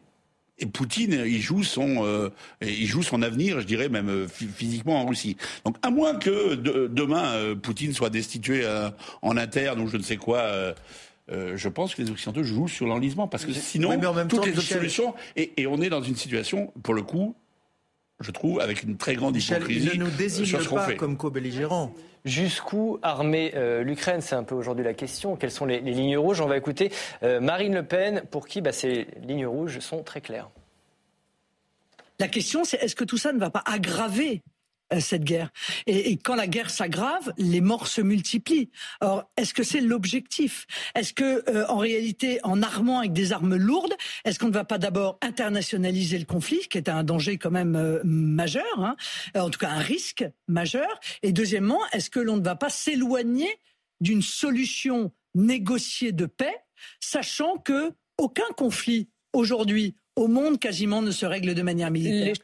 [0.72, 2.30] Poutine, il joue son, euh,
[2.62, 5.36] il joue son avenir, je dirais même euh, physiquement en Russie.
[5.66, 8.66] Donc, à moins que demain euh, Poutine soit destitué
[9.22, 10.74] en interne ou je ne sais quoi.
[11.30, 15.14] je pense que les Occidentaux jouent sur l'enlisement parce que sinon, toutes les autres solutions,
[15.36, 17.36] et, on est dans une situation, pour le coup,
[18.22, 19.90] je trouve, avec une très grande hypocrisie.
[19.94, 21.94] Il ne nous désigne pas comme co-belligérants.
[22.26, 24.20] Jusqu'où armer euh, l'Ukraine?
[24.20, 25.36] C'est un peu aujourd'hui la question.
[25.36, 26.42] Quelles sont les, lignes rouges?
[26.42, 30.22] On va écouter euh, Marine Le Pen, pour qui bah, ces lignes rouges sont très
[30.22, 30.50] claires.
[32.20, 34.42] La question, c'est est-ce que tout ça ne va pas aggraver
[35.00, 35.52] cette guerre.
[35.88, 38.70] Et, quand la guerre s'aggrave, les morts se multiplient.
[39.02, 40.68] Alors, est-ce que c'est l'objectif?
[40.96, 43.94] Est-ce que, euh, en réalité, en armant avec des armes lourdes,
[44.24, 47.76] est-ce qu'on ne va pas d'abord internationaliser le conflit, qui est un danger quand même
[47.76, 48.96] euh, majeur, hein
[49.36, 51.00] en tout cas un risque majeur?
[51.24, 53.50] Et deuxièmement, est-ce que l'on ne va pas s'éloigner
[54.02, 56.56] d'une solution négociée de paix,
[57.00, 62.36] sachant que aucun conflit aujourd'hui au monde quasiment ne se règle de manière militaire?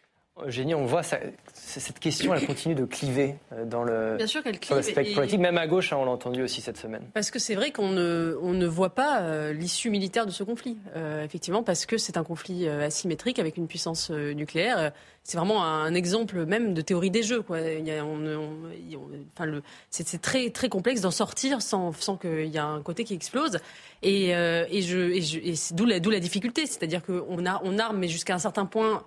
[0.47, 1.19] Génie, on voit ça,
[1.63, 5.67] cette question, elle continue de cliver euh, dans le, Bien sûr spectre politique, même à
[5.67, 7.04] gauche, hein, on l'a entendu aussi cette semaine.
[7.13, 10.43] Parce que c'est vrai qu'on ne, on ne voit pas euh, l'issue militaire de ce
[10.43, 14.91] conflit, euh, effectivement, parce que c'est un conflit asymétrique avec une puissance nucléaire.
[15.24, 17.41] C'est vraiment un exemple même de théorie des jeux.
[17.43, 17.58] Quoi.
[17.58, 23.04] enfin, le, c'est, très, très complexe d'en sortir sans, sans qu'il y ait un côté
[23.04, 23.60] qui explose.
[24.02, 27.62] Et, et, je, et, je, et c'est d'où la, d'où la difficulté, c'est-à-dire qu'on a,
[27.63, 29.04] on arme, mais jusqu'à un certain point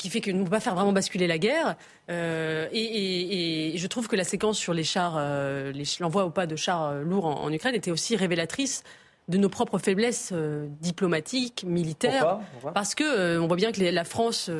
[0.00, 1.76] qui fait que nous ne pouvons pas faire vraiment basculer la guerre.
[2.10, 6.56] Euh, et, je trouve que la séquence sur les chars, euh, l'envoi ou pas de
[6.56, 8.82] chars euh, lourds en, Ukraine était aussi révélatrice
[9.28, 10.32] de nos propres faiblesses
[10.80, 12.40] diplomatiques, militaires.
[12.74, 14.50] parce que on voit bien que la France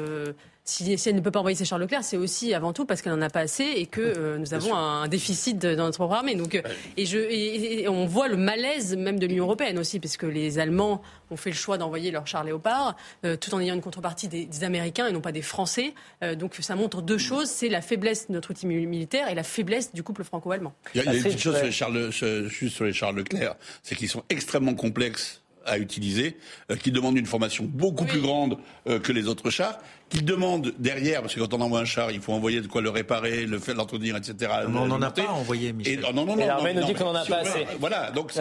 [0.64, 3.12] si, elle ne peut pas envoyer ses chars Leclerc, c'est aussi avant tout parce qu'elle
[3.12, 6.34] n'en a pas assez et que euh, nous avons un, déficit dans notre propre armée.
[6.34, 6.62] Donc, euh,
[6.96, 10.58] et, je, et, on voit le malaise même de l'Union européenne aussi, parce que les
[10.58, 14.28] Allemands ont fait le choix d'envoyer leurs chars Léopard, euh, tout en ayant une contrepartie
[14.28, 15.94] des, Américains et non pas des Français.
[16.36, 19.94] donc ça montre deux choses c'est la faiblesse de notre outil militaire et la faiblesse
[19.94, 20.74] du couple franco-allemand.
[20.94, 21.90] Il y a, une petite chose sur les chars,
[22.48, 26.36] juste sur les chars Leclerc, c'est qu'ils sont extrêmement complexes à utiliser,
[26.82, 29.78] qui demandent une formation beaucoup plus grande que les autres chars,
[30.10, 32.82] qui demande derrière, parce que quand on envoie un char, il faut envoyer de quoi
[32.82, 34.50] le réparer, le faire, l'entretenir, etc.
[34.66, 36.00] on n'en a pas envoyé, Michel.
[36.00, 37.66] Et, non, non, non, l'armée nous dit qu'on n'en a pas assez.
[37.78, 38.32] Voilà, donc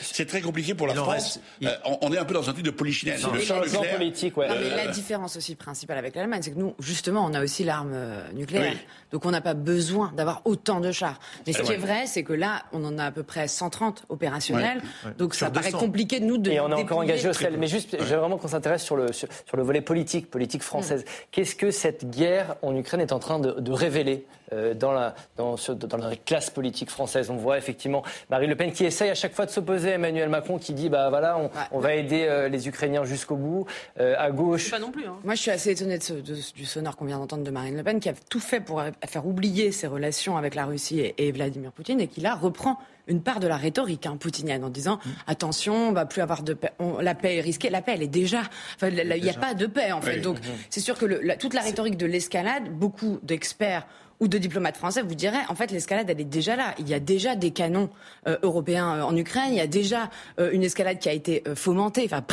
[0.00, 1.40] c'est très compliqué pour la France.
[1.64, 1.68] Euh,
[2.00, 3.20] on est un peu dans un truc de polichinelle.
[3.32, 3.62] Le char
[3.96, 4.48] politique, ouais.
[4.48, 7.64] Non, mais la différence aussi principale avec l'Allemagne, c'est que nous, justement, on a aussi
[7.64, 8.76] l'arme euh, nucléaire.
[9.10, 11.18] Donc on n'a pas besoin d'avoir autant de chars.
[11.46, 14.04] Mais ce qui est vrai, c'est que là, on en a à peu près 130
[14.08, 14.80] opérationnels.
[15.18, 16.50] Donc ça paraît compliqué de nous de.
[16.50, 17.56] Et on est encore engagé au ciel.
[17.58, 21.04] Mais juste, j'ai vraiment qu'on s'intéresse sur le, sur, le volet politique, politique française.
[21.30, 24.26] Qu'est-ce que cette guerre en Ukraine est en train de, révéler?
[24.52, 27.30] Dans, la, dans, dans, la classe politique française.
[27.30, 30.28] On voit effectivement Marine Le Pen qui essaye à chaque fois de s'opposer à Emmanuel
[30.28, 31.38] Macron, qui dit bah voilà,
[31.72, 33.66] on, va aider euh, les Ukrainiens jusqu'au bout.
[34.00, 34.70] Euh, à gauche.
[34.70, 35.06] Pas non plus.
[35.06, 35.16] Hein.
[35.24, 38.08] Moi, je suis assez étonnée du sonore qu'on vient d'entendre de Marine Le Pen, qui
[38.08, 42.08] a tout fait pour faire oublier ses relations avec la Russie et, Vladimir Poutine, et
[42.08, 42.78] qui là reprend
[43.08, 45.10] une part de la rhétorique hein, poutinienne en disant mm.
[45.28, 47.70] attention, on va plus avoir de paix, la paix est risquée.
[47.70, 48.42] La paix, elle est déjà.
[48.82, 50.20] il n'y a pas de paix en fait.
[50.20, 50.66] Donc, mm-hmm.
[50.70, 53.86] c'est sûr que toute la rhétorique de l'escalade, beaucoup d'experts
[54.20, 56.74] ou de diplomates français vous diraient en fait l'escalade elle est déjà là.
[56.78, 57.90] Il y a déjà des canons
[58.26, 61.42] euh, européens euh, en Ukraine, il y a déjà euh, une escalade qui a été
[61.54, 62.24] fomentée, enfin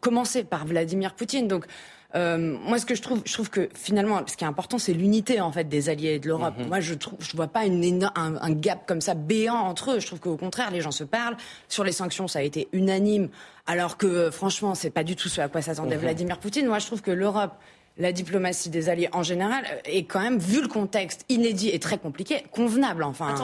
[0.00, 1.48] commencée par Vladimir Poutine.
[1.48, 1.66] Donc
[2.14, 5.42] moi, ce que je trouve, je trouve que finalement, ce qui est important, c'est l'unité
[5.42, 6.54] en fait des alliés de l'Europe.
[6.58, 6.68] Mhm.
[6.68, 10.00] Moi, je trouve, je vois pas une un, un, gap comme ça béant entre eux.
[10.00, 11.36] Je trouve qu'au contraire, les gens se parlent.
[11.68, 13.28] Sur les sanctions, ça a été unanime,
[13.66, 16.02] alors que franchement, c'est pas du tout ce à quoi s'attendait mhm.
[16.02, 16.66] Vladimir Poutine.
[16.66, 17.52] Moi, je trouve que l'Europe
[17.98, 21.98] la diplomatie des alliés en général est quand même, vu le contexte inédit et très
[21.98, 23.02] compliqué, convenable.
[23.02, 23.34] Enfin,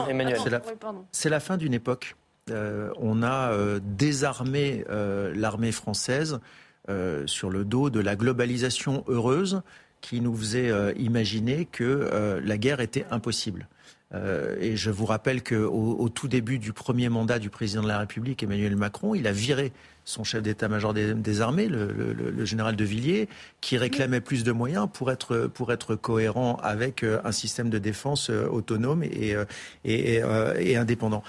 [1.11, 2.15] c'est la, fin d'une époque.
[2.51, 6.39] Euh, on a euh, désarmé euh, l'armée française
[7.27, 9.61] sur le dos de la globalisation heureuse
[10.01, 13.69] qui nous faisait imaginer que la guerre était impossible.
[14.13, 17.99] et je vous rappelle qu'au au tout début du premier mandat du président de la
[17.99, 19.71] République, Emmanuel Macron, il a viré
[20.05, 23.29] son chef d'état-major des, armées, le, général de Villiers,
[23.61, 27.77] qui réclamait plus de moyens pour être, pour être cohérent avec euh, un système de
[27.77, 29.45] défense euh, autonome et, euh,
[29.85, 30.21] et,
[30.59, 31.23] et indépendant.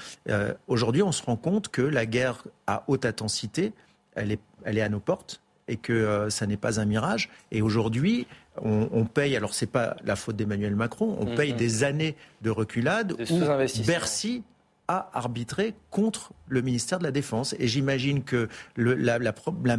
[0.67, 3.73] Aujourd'hui, on se rend compte que la guerre à haute intensité,
[4.15, 7.31] elle est, elle est à nos portes et que ça n'est pas un mirage.
[7.51, 8.27] Et aujourd'hui,
[8.63, 13.13] on, paye, alors c'est pas la faute d'Emmanuel Macron, on paye des années de reculade
[13.31, 14.43] où Bercy
[14.89, 17.55] a arbitré contre le ministère de la Défense.
[17.59, 19.33] Et j'imagine que la,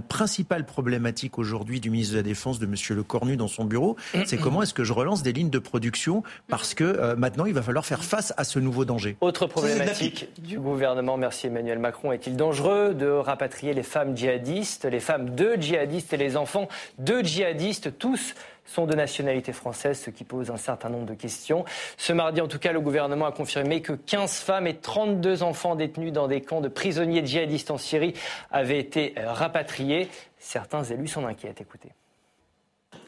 [0.07, 2.75] principale problématique aujourd'hui du ministre de la Défense, de M.
[2.89, 3.95] Le Cornu dans son bureau,
[4.25, 7.53] c'est comment est-ce que je relance des lignes de production parce que euh, maintenant il
[7.53, 9.17] va falloir faire face à ce nouveau danger.
[9.21, 14.99] Autre problématique du gouvernement, merci Emmanuel Macron, est-il dangereux de rapatrier les femmes djihadistes, les
[14.99, 18.35] femmes de djihadistes et les enfants de djihadistes, tous
[18.65, 21.65] sont de nationalité française, ce qui pose un certain nombre de questions.
[21.97, 25.75] Ce mardi, en tout cas, le gouvernement a confirmé que 15 femmes et 32 enfants
[25.75, 28.13] détenus dans des camps de prisonniers djihadistes en Syrie
[28.51, 30.09] avaient été rapatriés.
[30.39, 31.61] Certains élus s'en inquiètent.
[31.61, 31.89] Écoutez.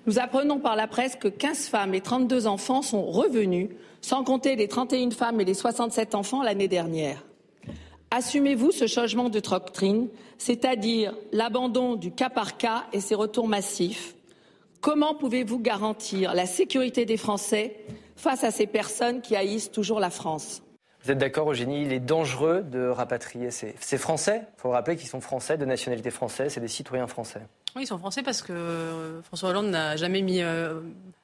[0.06, 3.70] Nous apprenons par la presse que 15 femmes et 32 enfants sont revenus,
[4.02, 7.24] sans compter les 31 femmes et les 67 enfants l'année dernière.
[8.12, 14.16] Assumez-vous ce changement de doctrine, c'est-à-dire l'abandon du cas par cas et ses retours massifs?
[14.82, 17.78] Comment pouvez-vous garantir la sécurité des Français
[18.16, 20.62] face à ces personnes qui haïssent toujours la France?
[21.04, 24.44] Vous êtes d'accord, Eugénie Il est dangereux de rapatrier ces, Français.
[24.58, 27.42] Il faut rappeler qu'ils sont Français, de nationalité française, c'est des citoyens français.
[27.76, 30.82] Oui, ils sont Français parce que euh, François Hollande n'a jamais mis, euh,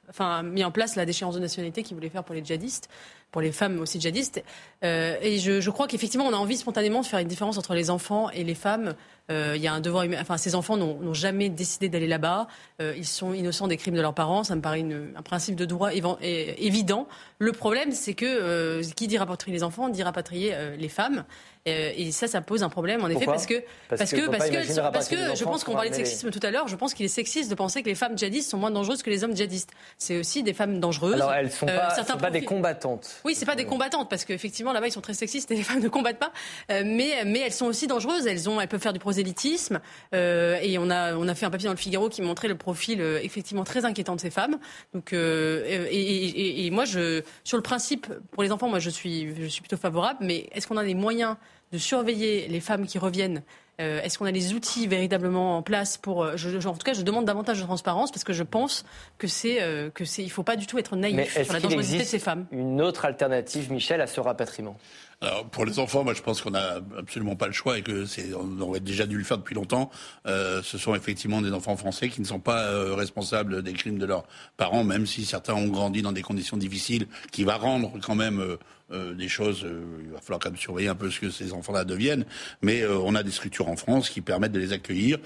[0.08, 2.88] enfin, mis en place la déchéance de nationalité qu'il voulait faire pour les djihadistes
[3.34, 4.44] pour les femmes aussi djihadistes.
[4.84, 7.74] Euh, et je, je crois qu'effectivement, on a envie spontanément de faire une différence entre
[7.74, 8.94] les enfants et les femmes.
[9.28, 12.46] Euh, il y a un devoir Enfin, ces enfants n'ont jamais décidé d'aller là-bas.
[12.80, 14.44] Euh, ils sont innocents des crimes de leurs parents.
[14.44, 17.08] Ça me paraît une, un principe de droit évident.
[17.40, 21.24] Le problème, c'est que qui dit rapatrier les enfants dit rapatrier les femmes.
[21.66, 25.08] Et ça, ça pose un problème, en effet, parce que parce, que parce que parce
[25.08, 26.68] que, je pense qu'on parlait de sexisme tout à l'heure.
[26.68, 29.10] Je pense qu'il est sexiste de penser que les femmes djihadistes sont moins dangereuses que
[29.10, 29.70] les hommes djihadistes.
[29.98, 31.14] C'est aussi des femmes dangereuses.
[31.14, 33.20] Alors elles sont pas, sont pas des combattantes.
[33.24, 35.82] Oui, c'est pas des combattantes parce qu'effectivement là-bas ils sont très sexistes et les femmes
[35.82, 36.32] ne combattent pas.
[36.68, 38.26] mais mais elles sont aussi dangereuses.
[38.26, 39.80] Elles ont elles peuvent faire du prosélytisme.
[40.12, 43.00] et on a on a fait un papier dans le Figaro qui montrait le profil
[43.22, 44.58] effectivement très inquiétant de ces femmes.
[44.92, 49.34] Donc et, et, et moi je sur le principe pour les enfants, moi je suis
[49.40, 50.18] je suis plutôt favorable.
[50.22, 51.36] Mais est-ce qu'on a des moyens
[51.72, 53.42] de surveiller les femmes qui reviennent
[53.78, 57.24] Est-ce qu'on a les outils véritablement en place pour je, En tout cas, je demande
[57.24, 58.84] davantage de transparence parce que je pense
[59.18, 59.58] que c'est
[59.94, 62.46] que c'est il faut pas du tout être naïf sur la dangerosité de ces femmes.
[62.52, 64.76] Une autre alternative, Michel, à ce rapatriement?
[65.20, 68.04] Alors pour les enfants, moi je pense qu'on n'a absolument pas le choix et que
[68.04, 69.90] c'est on aurait déjà dû le faire depuis longtemps.
[70.26, 73.98] Euh, ce sont effectivement des enfants français qui ne sont pas euh, responsables des crimes
[73.98, 74.24] de leurs
[74.56, 78.40] parents, même si certains ont grandi dans des conditions difficiles, qui va rendre quand même
[78.40, 78.56] euh,
[78.90, 79.64] euh, des choses.
[79.64, 82.26] Euh, il va falloir quand même surveiller un peu ce que ces enfants-là deviennent.
[82.60, 85.18] Mais euh, on a des structures en France qui permettent de les accueillir.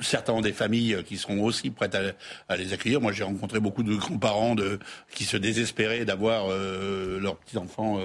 [0.00, 2.00] Certains ont des familles qui seront aussi prêtes à,
[2.48, 3.00] à les accueillir.
[3.00, 4.78] Moi, j'ai rencontré beaucoup de grands-parents de,
[5.10, 7.98] qui se désespéraient d'avoir leurs petits-enfants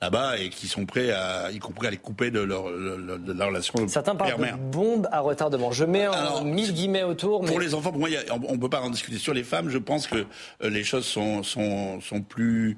[0.00, 3.48] là-bas et qui sont prêts, à, y compris à les couper de leur, de leur
[3.48, 3.88] relation.
[3.88, 5.72] Certains parlent de bombe à retardement.
[5.72, 7.42] Je mets en mille guillemets autour.
[7.42, 7.48] Mais...
[7.48, 8.10] Pour les enfants, pour moi,
[8.46, 9.18] on ne peut pas en discuter.
[9.18, 10.26] Sur les femmes, je pense que
[10.62, 12.76] les choses sont, sont, sont plus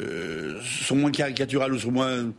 [0.00, 2.32] euh, sont moins caricaturales ou sont moins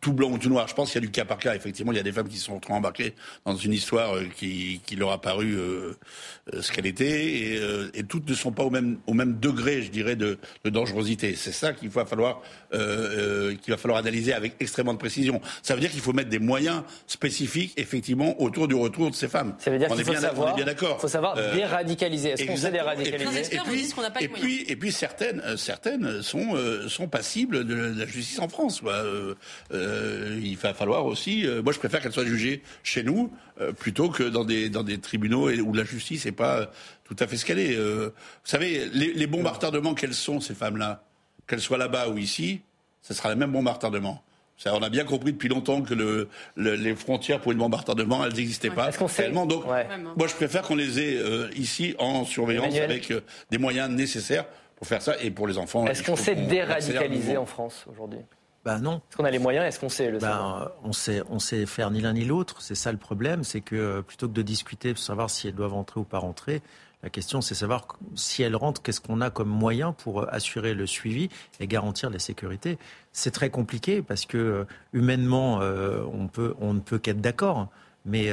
[0.00, 0.68] tout blanc ou tout noir.
[0.68, 1.54] Je pense qu'il y a du cas par cas.
[1.54, 4.24] Effectivement, il y a des femmes qui se sont trop embarquées dans une histoire euh,
[4.36, 5.94] qui, qui leur a paru euh,
[6.52, 7.60] euh, ce qu'elle était, et,
[7.94, 11.34] et, toutes ne sont pas au même, au même degré, je dirais, de, de dangerosité.
[11.34, 12.42] C'est ça qu'il va falloir
[12.74, 15.40] euh, qu'il va falloir analyser avec extrêmement de précision.
[15.62, 19.28] Ça veut dire qu'il faut mettre des moyens spécifiques, effectivement, autour du retour de ces
[19.28, 19.54] femmes.
[19.58, 21.00] Ça veut dire qu'il faut savoir, bien d'accord.
[21.00, 22.30] faut savoir déradicaliser.
[22.30, 23.90] Est-ce qu'on sait déradicaliser Et puis,
[24.20, 26.56] et puis, et puis, certaines, certaines sont,
[26.88, 28.80] sont passibles de la justice en France.
[28.80, 29.04] Quoi.
[29.72, 31.46] Euh, il va falloir aussi.
[31.46, 34.82] Euh, moi, je préfère qu'elle soit jugée chez nous euh, plutôt que dans des dans
[34.82, 36.70] des tribunaux où la justice n'est pas
[37.04, 37.76] tout à fait ce qu'elle est.
[37.76, 38.10] vous
[38.44, 41.02] savez, les, les bombes à retardement, quelles sont ces femmes-là
[41.46, 42.62] Qu'elles soient là-bas ou ici,
[43.02, 44.22] ce sera la même bombe à retardement.
[44.56, 47.78] Ça, on a bien compris depuis longtemps que le, les frontières pour une bombe à
[47.78, 49.46] retardement, elles n'existaient pas réellement.
[49.46, 49.64] Donc,
[50.16, 51.20] moi, je préfère qu'on les ait
[51.56, 53.12] ici en surveillance avec
[53.50, 54.46] des moyens nécessaires
[54.76, 55.86] pour faire ça et pour les enfants.
[55.86, 58.20] Est-ce qu'on sait déradicaliser en France aujourd'hui?
[58.64, 58.96] Ben non.
[58.96, 59.66] Est-ce qu'on a les moyens?
[59.66, 62.62] Est-ce qu'on sait le ben, on sait, on sait faire ni l'un ni l'autre.
[62.62, 65.54] C'est ça le problème, c'est que euh, plutôt que de discuter pour savoir si elles
[65.54, 66.62] doivent rentrer ou pas rentrer,
[67.02, 70.72] la question c'est savoir si elles rentrent, qu'est-ce qu'on a comme moyen pour euh, assurer
[70.72, 71.28] le suivi
[71.60, 72.78] et garantir la sécurité.
[73.12, 75.60] C'est très compliqué parce que euh, humainement,
[76.12, 77.68] on, peut, on ne peut qu'être d'accord.
[78.06, 78.30] Mais,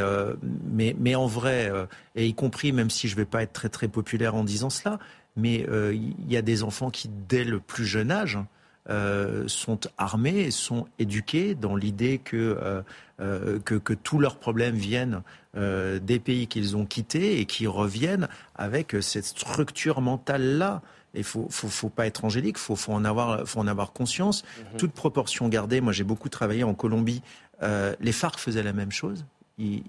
[0.69, 1.71] mais, mais en vrai,
[2.15, 4.69] et y compris, même si je ne vais pas être très très populaire en disant
[4.69, 4.99] cela,
[5.37, 8.37] mais il y a des enfants qui, dès le plus jeune âge,
[8.89, 12.81] euh, sont armés sont éduqués dans l'idée que, euh,
[13.19, 15.21] euh, que, que, tous leurs problèmes viennent
[15.53, 20.81] des pays qu'ils ont quittés et qui reviennent avec cette structure mentale-là.
[21.13, 24.43] Il faut, faut, faut, pas être angélique, faut, faut en avoir, faut en avoir conscience.
[24.43, 24.77] Mhm.
[24.77, 25.81] Toute proportion gardée.
[25.81, 27.21] Moi, j'ai beaucoup travaillé en Colombie.
[27.61, 29.25] les FARC faisaient la même chose.
[29.57, 29.83] ils,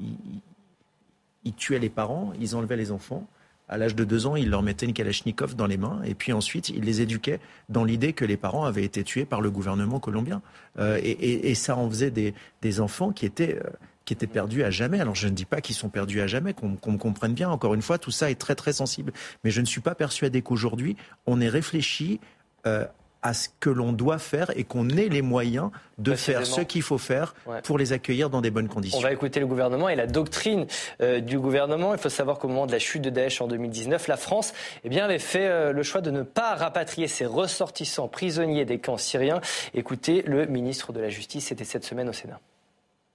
[1.45, 3.27] ils tuaient les parents, ils enlevaient les enfants
[3.73, 6.33] à l'âge de deux ans, il leur mettait une Kalachnikov dans les mains et puis
[6.33, 9.99] ensuite, il les éduquait dans l'idée que les parents avaient été tués par le gouvernement
[9.99, 10.43] colombien.
[10.79, 13.71] Euh, et, ça en faisait des, enfants qui étaient, euh,
[14.05, 15.01] qui étaient perdus à jamais.
[15.01, 17.49] Alors je ne dis pas qu'ils sont perdus à jamais, qu'on me comprenne bien.
[17.49, 19.13] Encore une fois, tout ça est très très sensible.
[19.43, 20.97] Mais je ne suis pas persuadé qu'aujourd'hui,
[21.27, 22.21] on ait réfléchi
[22.67, 22.85] euh,
[23.23, 26.83] à ce que l'on doit faire et qu'on ait les moyens de faire ce qu'il
[26.83, 28.99] faut faire pour les accueillir dans des bonnes conditions.
[28.99, 30.67] On va écouter le gouvernement et la doctrine
[31.01, 31.95] euh, du gouvernement.
[31.95, 34.53] Il faut savoir qu'au moment de la chute de Daesh en 2019, la France
[34.85, 38.79] eh bien, avait fait euh, le choix de ne pas rapatrier ses ressortissants prisonniers des
[38.79, 39.41] camps syriens.
[39.75, 42.41] Écoutez le ministre de la Justice, c'était cette semaine au Sénat.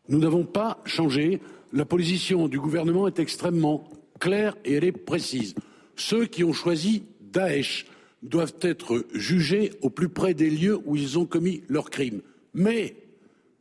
[0.07, 1.41] Nous n'avons pas changé.
[1.73, 3.83] La position du gouvernement est extrêmement
[4.19, 5.53] claire et elle est précise.
[5.97, 7.85] Ceux qui ont choisi Daesh
[8.23, 12.21] doivent être jugés au plus près des lieux où ils ont commis leurs crimes.
[12.53, 12.95] Mais,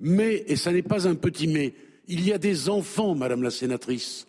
[0.01, 1.75] mais, et ça n'est pas un petit mais,
[2.09, 4.27] il y a des enfants, Madame la sénatrice,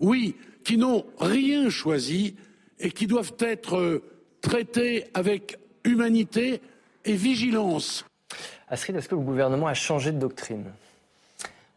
[0.00, 0.34] oui,
[0.64, 2.34] qui n'ont rien choisi
[2.78, 4.02] et qui doivent être euh,
[4.40, 6.60] traités avec humanité
[7.04, 8.04] et vigilance.
[8.68, 10.64] Astrid, est-ce que le gouvernement a changé de doctrine?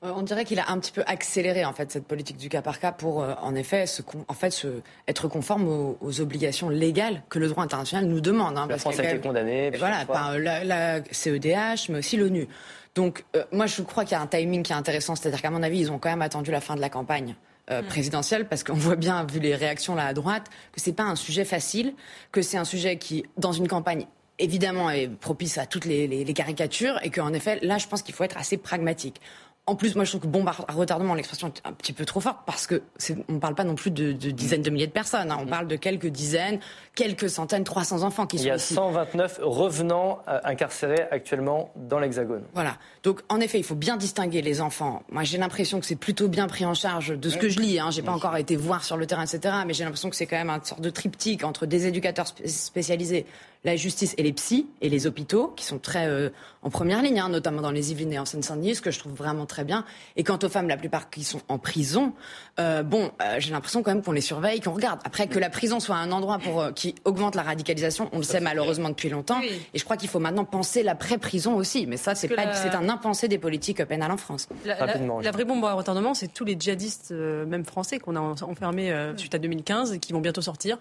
[0.02, 2.80] On dirait qu'il a un petit peu accéléré en fait cette politique du cas par
[2.80, 5.68] cas pour euh, en effet se, en fait se, être conforme
[6.02, 8.58] aux, obligations légales que le droit international nous demande.
[8.58, 9.72] Hein, la France a été condamnée.
[9.78, 12.48] Voilà, par la, la, CEDH, mais aussi l'ONU.
[12.96, 15.52] Donc euh, moi je crois qu'il y a un timing qui est intéressant, c'est-à-dire qu'à
[15.52, 17.36] mon avis ils ont quand même attendu la fin de la campagne.
[17.70, 17.84] Mm.
[17.84, 21.16] présidentielle parce qu'on voit bien, vu les réactions là à droite, que c'est pas un
[21.16, 21.94] sujet facile,
[22.32, 24.08] que c'est un sujet qui, dans une campagne
[24.40, 28.02] évidemment est propice à toutes les, les, les caricatures et qu'en effet, là, je pense
[28.02, 29.22] qu'il faut être assez pragmatique.
[29.68, 32.20] En plus, moi, je trouve que bombe à retardement, l'expression est un petit peu trop
[32.20, 32.82] forte parce que
[33.30, 35.32] on ne parle pas non plus de, dizaines de milliers de personnes.
[35.32, 35.38] Hein.
[35.40, 36.60] On parle de quelques dizaines,
[36.96, 42.00] quelques centaines, 300 enfants qui sont Il y a 129 revenants euh, incarcérés actuellement dans
[42.00, 42.42] l'Hexagone.
[42.56, 42.78] Voilà.
[43.04, 45.04] Donc, en effet, il faut bien distinguer les enfants.
[45.12, 47.80] Moi, j'ai l'impression que c'est plutôt bien pris en charge de ce que je lis.
[47.80, 47.92] Hein.
[47.92, 49.54] J'ai pas encore été voir sur le terrain, etc.
[49.68, 53.28] Mais j'ai l'impression que c'est quand même une sorte de triptyque entre des éducateurs spécialisés,
[53.64, 56.30] la justice et les psys et les hôpitaux qui sont très euh,
[56.64, 59.14] en première ligne, hein, notamment dans les Yvelines et en Seine-Saint-Denis, ce que je trouve
[59.14, 59.86] vraiment très bien.
[60.16, 62.14] Et quant aux femmes, la plupart qui sont en prison,
[62.60, 65.00] euh, bon, euh, j'ai l'impression quand même qu'on les surveille, qu'on regarde.
[65.04, 68.40] Après que la prison soit un endroit pour qui augmente la radicalisation, on le sait
[68.40, 69.42] malheureusement depuis longtemps.
[69.42, 71.86] Et je crois qu'il faut maintenant penser l'après-prison aussi.
[71.86, 74.50] Mais ça, c'est pas, c'est un impensé des politiques pénales en France.
[74.66, 78.94] La, la, vraie bombe à retardement, c'est tous les djihadistes, même français, qu'on a enfermés
[79.18, 80.80] suite à 2015, et qui vont bientôt sortir.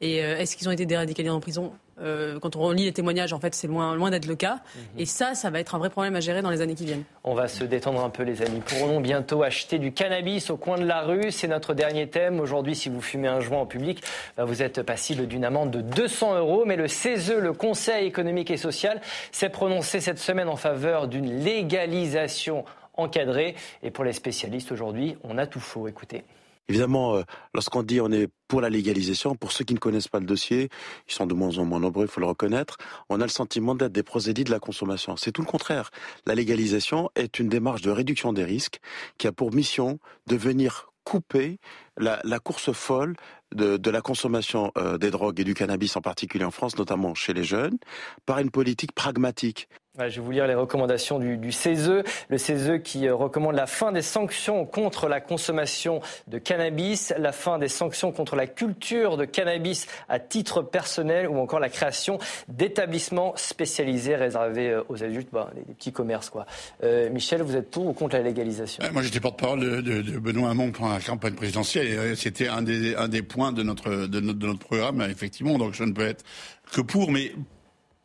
[0.00, 1.72] Et euh, est-ce qu'ils ont été déradicalisés en prison?
[2.00, 4.54] Euh, Quand on lit les témoignages, en fait, c'est loin, loin d'être le cas.
[4.54, 5.00] Mhm.
[5.00, 7.02] Et ça, ça va être un vrai problème à gérer dans les années qui viennent.
[7.24, 8.60] On va se détendre un peu, les amis.
[8.60, 11.32] Pourrons-nous bientôt acheter du cannabis au coin de la rue?
[11.32, 12.38] C'est notre dernier thème.
[12.38, 14.00] Aujourd'hui, si vous fumez un joint en public,
[14.36, 16.64] bah, vous êtes passible d'une amende de 200 euros.
[16.64, 19.00] Mais le CESE, le Conseil économique et social,
[19.32, 22.64] s'est prononcé cette semaine en faveur d'une légalisation
[22.96, 23.56] encadrée.
[23.82, 25.88] Et pour les spécialistes, aujourd'hui, on a tout faux.
[25.88, 26.22] Écoutez.
[26.68, 27.22] Évidemment, euh,
[27.54, 30.68] lorsqu'on dit on est pour la légalisation, pour ceux qui ne connaissent pas le dossier,
[31.08, 32.76] ils sont de moins en moins nombreux, il faut le reconnaître,
[33.08, 35.16] on a le sentiment d'être des procédés de la consommation.
[35.16, 35.90] C'est tout le contraire.
[36.26, 38.80] La légalisation est une démarche de réduction des risques
[39.16, 41.58] qui a pour mission de venir couper
[41.96, 43.16] la, course folle
[43.54, 47.32] de, la consommation euh, des drogues et du cannabis en particulier en France, notamment chez
[47.32, 47.78] les jeunes,
[48.26, 49.68] par une politique pragmatique
[50.06, 52.02] je vais vous lire les recommandations du, CESE.
[52.28, 57.32] Le CESE qui euh, recommande la fin des sanctions contre la consommation de cannabis, la
[57.32, 62.18] fin des sanctions contre la culture de cannabis à titre personnel ou encore la création
[62.48, 66.30] d'établissements spécialisés réservés euh, aux adultes, bah, des, petits commerces.
[66.30, 66.46] Quoi.
[66.84, 68.84] Euh, Michel, vous êtes pour ou contre la légalisation?
[68.92, 72.16] Moi, j'étais porte-parole de, Benoît Hamon pendant la campagne présidentielle.
[72.16, 75.58] C'était un des, points de notre, de notre programme, effectivement.
[75.58, 76.24] Donc, je ne peux être
[76.72, 77.32] que pour, mais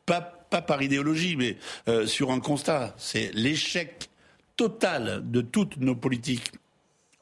[0.05, 2.93] pas pas par idéologie, mais euh, sur un constat.
[2.97, 4.11] C'est l'échec
[4.55, 6.51] total de toutes nos politiques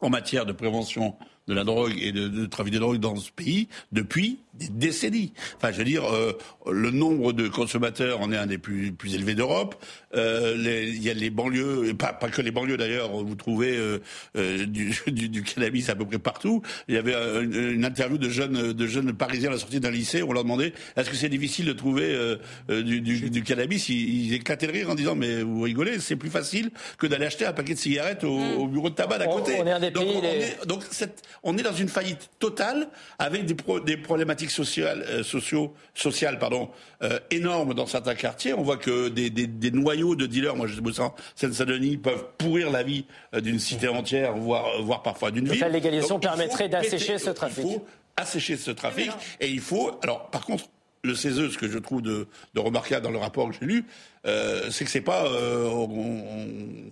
[0.02, 1.16] en matière de prévention
[1.48, 5.34] de la drogue et de, de trafic de drogue dans ce pays depuis des décennies.
[5.58, 6.38] Enfin, je veux dire, euh,
[6.70, 9.76] le nombre de consommateurs en est un des plus, plus élevés d'Europe.
[10.14, 13.78] Euh, il y a les banlieues, et pas, pas que les banlieues d'ailleurs, vous trouvez
[13.78, 16.62] euh, du, du, du, cannabis à peu près partout.
[16.88, 19.92] Il y avait une, une, interview de jeunes, de jeunes parisiens à la sortie d'un
[19.92, 22.38] lycée, on leur demandait est-ce que c'est difficile de trouver
[22.70, 23.90] du, du, cannabis?
[23.90, 27.26] Ils, ils, éclataient de rire en disant mais vous rigolez, c'est plus facile que d'aller
[27.26, 28.58] acheter un paquet de cigarettes au, mmh.
[28.58, 29.58] au bureau de tabac d'à côté.
[29.60, 30.08] On, est un des donc.
[30.08, 34.51] On, est, donc cette, on est dans une faillite totale avec des, pro, des problématiques
[34.52, 36.70] sociales, euh, sociaux, sociales pardon,
[37.02, 38.54] euh, énormes dans certains quartiers.
[38.54, 42.26] On voit que des, des, des noyaux de dealers, moi je sais en Seine-Saint-Denis, peuvent
[42.38, 45.60] pourrir la vie euh, d'une cité entière, voire, euh, voire parfois d'une ville.
[45.62, 47.66] La légalisation permettrait d'assécher ce trafic.
[47.66, 47.86] Il faut
[48.18, 50.00] assécher ce trafic et il faut.
[50.04, 50.66] Alors par contre,
[51.04, 53.86] le CESE, ce que je trouve de, de remarquable dans le rapport que j'ai lu,
[54.28, 55.90] euh, c'est que c'est pas euh, on,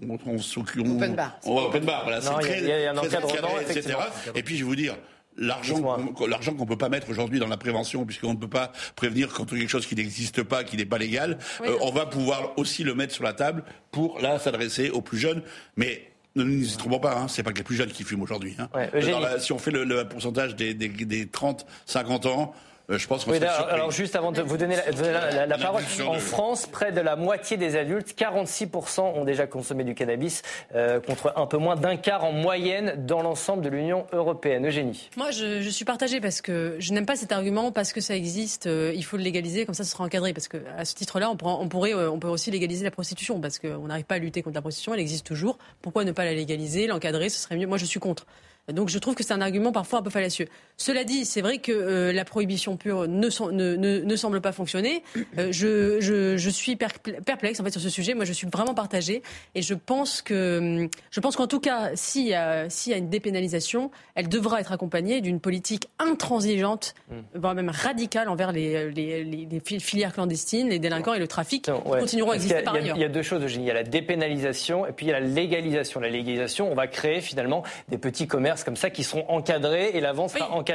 [0.09, 1.39] on, on, on, open bar.
[1.45, 3.97] On, open bar, voilà, c'est très, y a, y a un très etc.
[4.35, 4.95] Et puis je vais vous dire,
[5.37, 9.33] l'argent l'argent qu'on peut pas mettre aujourd'hui dans la prévention puisqu'on ne peut pas prévenir
[9.33, 12.83] contre quelque chose qui n'existe pas qui n'est pas légal euh, on va pouvoir aussi
[12.83, 15.41] le mettre sur la table pour là s'adresser aux plus jeunes
[15.77, 18.21] mais ne nous y trompons pas, hein, c'est pas que les plus jeunes qui fument
[18.21, 18.55] aujourd'hui.
[18.59, 18.69] Hein.
[18.75, 18.91] Ouais,
[19.39, 22.53] si on fait le, le pourcentage des, des, des 30, 50 ans,
[22.97, 27.01] je pense oui, alors, juste avant de vous donner la, parole, en France, près de
[27.01, 30.41] la moitié des adultes, 46% ont déjà consommé du cannabis,
[30.73, 34.65] euh, contre un peu moins d'un quart en moyenne dans l'ensemble de l'Union européenne.
[34.65, 35.09] Eugénie.
[35.17, 38.15] Moi, je, je suis partagée parce que je n'aime pas cet argument parce que ça
[38.15, 40.33] existe, euh, il faut le légaliser, comme ça ce sera encadré.
[40.33, 43.59] Parce que à ce titre-là, on, on, pourrait, on peut aussi légaliser la prostitution parce
[43.59, 45.57] qu'on n'arrive pas à lutter contre la prostitution, elle existe toujours.
[45.81, 47.67] Pourquoi ne pas la légaliser, l'encadrer, ce serait mieux.
[47.67, 48.25] Moi, je suis contre.
[48.73, 50.47] Donc je trouve que c'est un argument parfois un peu fallacieux.
[50.79, 55.03] Cela dit, c'est vrai que euh, la prohibition pure ne, ne, ne, semble pas fonctionner.
[55.37, 58.13] Euh, je, je, je, suis perplexe en fait sur ce sujet.
[58.13, 59.21] Moi, je suis vraiment partagée
[59.55, 62.97] et je pense que je pense qu'en tout cas, s'il y, a, s'il y a
[62.97, 67.15] une dépénalisation, elle devra être accompagnée d'une politique intransigeante, mm.
[67.35, 71.71] voire même radicale envers les, les, les, filières clandestines, les délinquants et le trafic qui
[71.71, 72.95] continueront à exister par ailleurs.
[72.95, 75.19] Il y a deux choses, Il y a la dépénalisation et puis il y a
[75.19, 75.99] la légalisation.
[75.99, 79.99] La légalisation, on va créer finalement des petits commerces comme ça qui seront encadrés et
[79.99, 80.68] la vente sera encadrée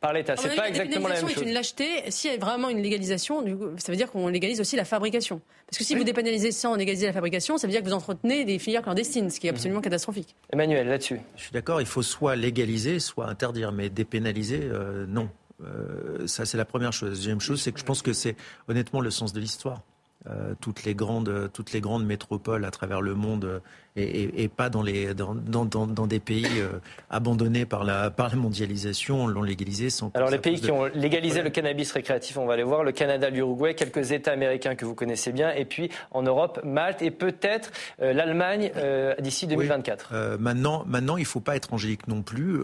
[0.00, 0.36] par l'État.
[0.36, 1.42] C'est pas exactement la même chose.
[1.42, 2.10] est une lâcheté.
[2.10, 3.44] S'il y a vraiment une légalisation,
[3.78, 5.40] ça veut dire qu'on légalise aussi la fabrication.
[5.66, 8.44] Parce que si vous dépénalisez sans légaliser la fabrication, ça veut dire que vous entretenez
[8.44, 9.56] des filières clandestines, ce qui est mhm.
[9.56, 10.36] absolument catastrophique.
[10.52, 11.20] Emmanuel, là-dessus.
[11.36, 15.28] Je suis d'accord, il faut soit légaliser, soit interdire, mais dépénaliser, euh, non.
[15.64, 17.10] Euh, ça, c'est la première chose.
[17.10, 18.36] La deuxième chose, c'est que je pense que c'est
[18.68, 19.82] honnêtement le sens de l'histoire.
[20.30, 23.60] Euh, toutes les grandes toutes les grandes métropoles à travers le monde
[23.96, 26.78] et, pas dans, les, dans, dans, dans des pays euh,
[27.10, 30.10] abandonnés par la, par la mondialisation, l'ont légalisé sans.
[30.14, 33.28] Alors les pays qui ont légalisé le cannabis récréatif, on va les voir, le Canada,
[33.28, 37.70] l'Uruguay, quelques États américains que vous connaissez bien, et puis en Europe, Malte et peut-être
[38.00, 40.38] euh, l'Allemagne euh, d'ici 2024.
[40.38, 42.60] maintenant, maintenant, il ne faut pas être angélique non plus.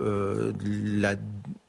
[0.65, 1.15] La,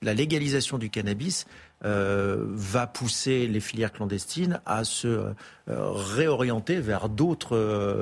[0.01, 1.45] la, légalisation du cannabis
[1.81, 5.33] va pousser les filières clandestines à se
[5.67, 7.57] réorienter vers d'autres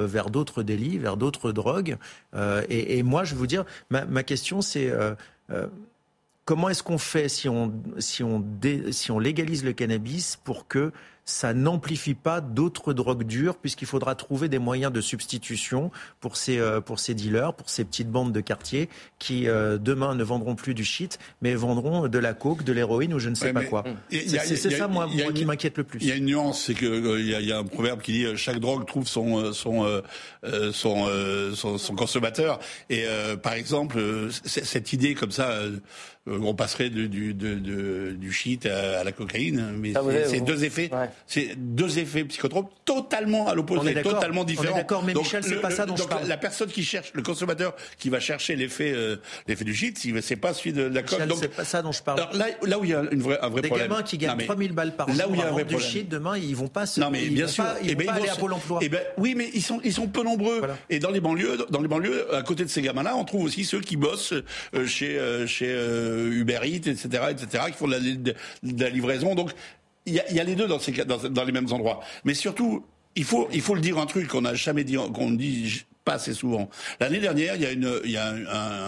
[0.05, 1.97] vers d'autres délits, vers d'autres drogues.
[2.69, 4.91] Et, moi, je vais vous dire, ma, ma question, c'est
[6.47, 8.43] comment est-ce qu'on fait si on, si, on
[8.89, 10.91] si on légalise le cannabis pour que
[11.27, 16.57] ça n'amplifie pas d'autres drogues dures, puisqu'il faudra trouver des moyens de substitution pour ces,
[16.57, 18.87] euh, pour ces dealers, pour ces petites bandes de quartier
[19.19, 23.13] qui, euh, demain, ne vendront plus du shit, mais vendront de la coke, de l'héroïne
[23.13, 23.83] ou je ne sais pas quoi.
[24.09, 25.99] C'est ça, moi, qui m'inquiète le plus.
[26.01, 28.37] Il y a une nuance, c'est qu'il euh, il y, a un proverbe qui dit
[28.37, 30.01] chaque drogue trouve son, son,
[30.71, 32.59] son, son, consommateur.
[32.89, 33.05] Et
[33.43, 33.99] par exemple,
[34.45, 35.59] cette idée comme ça
[36.29, 39.93] on passerait du, du, du shit à, la cocaïne, mais
[40.25, 40.89] c'est deux effets
[41.25, 44.73] c'est deux effets psychotropes totalement à l'opposé, totalement différents.
[44.73, 46.27] On est d'accord, mais Michel, c'est pas ça dont je parle.
[46.27, 50.35] La personne qui cherche, le consommateur qui va chercher l'effet, euh, l'effet du shit, c'est
[50.35, 51.21] pas celui de la coke.
[51.39, 52.19] c'est pas ça dont je parle.
[52.19, 53.87] Alors là, là où il y a une vraie, un vrai Des problème.
[53.87, 55.65] Des gamins qui gagnent 3000 balles par là jour où il y a un vrai
[55.65, 56.99] du shit, demain, ils vont pas se.
[56.99, 57.65] Non, mais bien sûr.
[57.83, 58.79] ils, vont pas aller à Pôle emploi.
[58.81, 60.61] Eh ben, oui, mais ils sont, ils sont peu nombreux.
[60.89, 63.65] Et dans les banlieues, dans les banlieues, à côté de ces gamins-là, on trouve aussi
[63.65, 64.33] ceux qui bossent
[64.73, 69.35] euh, chez, euh, chez Uber Eats, etc., etc., qui font de la, de la livraison.
[69.35, 69.51] Donc,
[70.07, 71.99] il y, a, les deux dans, ces, dans, dans les mêmes endroits.
[72.23, 72.83] Mais surtout,
[73.15, 76.13] il faut, il faut le dire un truc qu'on n'a jamais dit, qu'on dit pas
[76.13, 76.69] assez souvent.
[77.01, 78.29] L'année dernière, il y a, une, il y a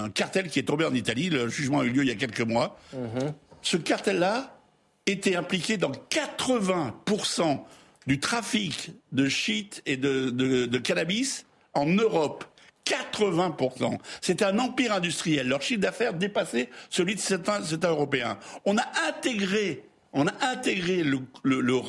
[0.03, 1.29] un, cartel qui est tombé en Italie.
[1.29, 2.79] Le jugement a eu lieu il y a quelques mois.
[2.93, 3.33] Mhm.
[3.61, 4.57] Ce cartel-là
[5.05, 7.59] était impliqué dans 80%
[8.07, 12.45] du trafic de shit et de, de, de cannabis en Europe.
[12.85, 13.97] 80%.
[14.21, 15.47] C'était un empire industriel.
[15.47, 18.39] Leur chiffre d'affaires dépassait celui de certains, certains Européens.
[18.65, 21.19] On a intégré on a intégré le,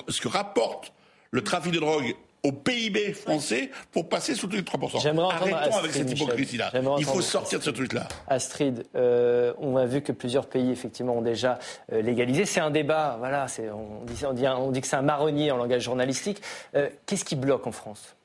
[0.08, 0.92] ce que rapporte
[1.30, 5.30] le trafic de drogue au PIB français pour passer sous les 3%.
[5.30, 6.72] Arrêtons avec cette hypocrisie-là.
[6.98, 8.08] Il faut sortir de ce truc-là.
[8.28, 11.58] Astrid, euh, on a vu que plusieurs pays effectivement ont déjà
[11.92, 12.46] euh, légalisé.
[12.46, 15.56] C'est un débat, voilà, on dit, on, dit, on dit que c'est un marronnier en
[15.56, 16.40] langage journalistique.
[16.74, 18.16] Euh, qu'est-ce qui bloque en France?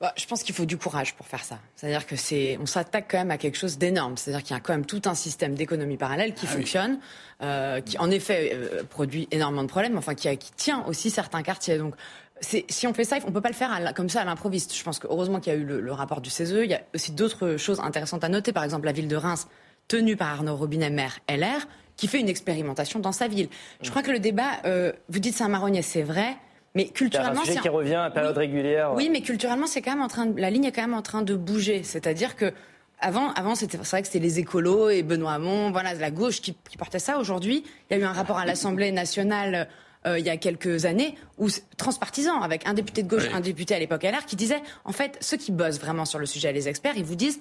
[0.00, 1.58] Bah, je pense qu'il faut du courage pour faire ça.
[1.76, 4.16] C'est-à-dire que c'est, on s'attaque quand même à quelque chose d'énorme.
[4.16, 6.98] C'est-à-dire qu'il y a quand même tout un système d'économie parallèle qui ah fonctionne,
[7.42, 11.42] euh, qui en effet euh, produit énormément de problèmes, enfin qui, qui tient aussi certains
[11.42, 11.78] quartiers.
[11.78, 11.94] Donc
[12.40, 14.74] si on fait ça, on peut pas le faire comme ça à l'improviste.
[14.76, 16.50] Je pense que heureusement qu'il y a eu le, rapport du CESE.
[16.64, 18.52] Il y a aussi d'autres choses intéressantes à noter.
[18.52, 19.46] Par exemple, la ville de Reims,
[19.88, 23.48] tenue par Arnaud Robinet, maire LR, qui fait une expérimentation dans sa ville.
[23.80, 26.36] Je crois que le débat, euh, vous dites c'est un marronnier, c'est vrai.
[26.74, 28.94] Mais culturellement, c'est un qui revient à période régulière.
[28.94, 30.40] Oui, mais culturellement, c'est quand même en train de...
[30.40, 31.82] la ligne est quand même en train de bouger.
[31.82, 32.52] C'est-à-dire que
[32.98, 36.54] avant, avant c'était vrai que c'était les écolos et Benoît Hamon, voilà, la gauche qui,
[36.78, 37.18] portait ça.
[37.18, 39.68] Aujourd'hui, il y a eu un rapport à l'Assemblée nationale
[40.06, 43.74] euh, il y a quelques années, où transpartisan, avec un député de gauche, un député
[43.74, 46.68] à l'époque LR, qui disait, en fait, ceux qui bossent vraiment sur le sujet, les
[46.68, 47.40] experts, ils vous disent,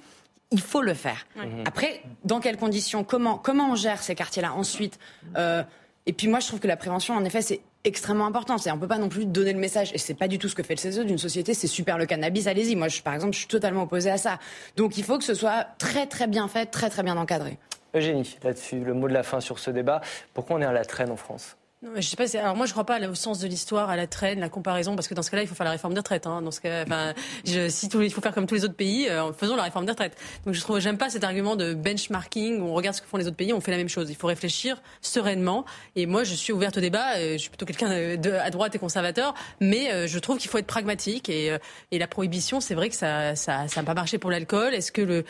[0.52, 1.26] il faut le faire.
[1.66, 5.00] Après, dans quelles conditions, comment, comment on gère ces quartiers-là ensuite
[5.38, 5.64] euh,
[6.06, 8.58] Et puis moi, je trouve que la prévention, en effet, c'est extrêmement important.
[8.58, 10.56] C'est on peut pas non plus donner le message et c'est pas du tout ce
[10.56, 11.54] que fait le CESE d'une société.
[11.54, 12.76] C'est super le cannabis, allez-y.
[12.76, 14.40] Moi, par exemple, je suis totalement opposé à ça.
[14.78, 17.58] Donc, il faut que ce soit très très bien fait, très très bien encadré.
[17.94, 20.02] Eugénie, là-dessus, le mot de la fin sur ce débat.
[20.34, 21.58] Pourquoi on est à la traîne en France?
[21.84, 22.26] Non, je sais pas.
[22.38, 25.08] Alors moi, je crois pas au sens de l'histoire, à la traîne, la comparaison, parce
[25.08, 26.28] que dans ce cas-là, il faut faire la réforme des retraites.
[26.28, 26.44] Hein.
[26.44, 27.14] Dans ce cas, enfin,
[27.44, 29.86] je, si tout, il faut faire comme tous les autres pays, euh, faisons la réforme
[29.86, 30.16] des retraites.
[30.46, 33.18] Donc je trouve, j'aime pas cet argument de benchmarking où on regarde ce que font
[33.18, 34.12] les autres pays, on fait la même chose.
[34.12, 35.66] Il faut réfléchir sereinement.
[35.96, 37.16] Et moi, je suis ouverte au débat.
[37.18, 40.60] Euh, je suis plutôt quelqu'un à droite et conservateur, mais euh, je trouve qu'il faut
[40.60, 41.30] être pragmatique.
[41.30, 41.58] Et,
[41.90, 44.76] et la prohibition, c'est vrai que ça, ça, ça n'a pas marché pour l'alcool.
[44.76, 45.26] Est-ce que le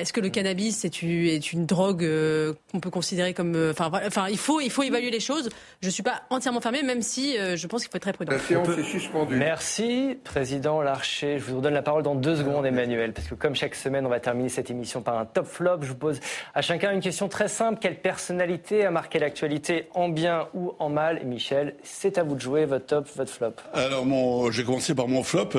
[0.00, 3.54] est-ce que le cannabis est une, drogue euh, qu'on peut considérer comme...
[3.54, 5.48] Euh, enfin, il faut, il faut évaluer les choses.
[5.80, 8.12] Je ne suis pas entièrement fermé, même si euh, je pense qu'il faut être très
[8.12, 8.32] prudent.
[8.32, 9.36] La séance est suspendue.
[9.36, 11.38] Merci, Président Larcher.
[11.38, 14.08] Je vous redonne la parole dans deux secondes, Emmanuel, parce que comme chaque semaine, on
[14.10, 15.78] va terminer cette émission par un top flop.
[15.82, 16.20] Je vous pose
[16.54, 17.78] à chacun une question très simple.
[17.80, 21.24] Quelle personnalité a marqué l'actualité en bien ou en mal?
[21.24, 23.54] Michel, c'est à vous de jouer, votre top, votre flop.
[23.72, 25.50] Alors, mon, vais commencer par mon flop,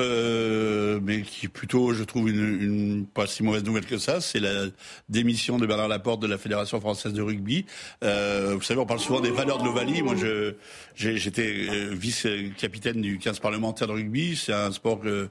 [1.02, 4.40] mais qui est plutôt, je trouve, une, une pas si mauvaise nouvelle que ça c'est
[4.40, 4.66] la
[5.08, 7.64] démission de Bernard Laporte de la Fédération française de rugby.
[8.04, 10.02] Euh, vous savez, on parle souvent des valeurs de l'Ovalie.
[10.02, 10.54] Moi, je,
[10.94, 14.36] j'étais euh, vice-capitaine du 15 parlementaire de rugby.
[14.36, 15.28] C'est un sport que,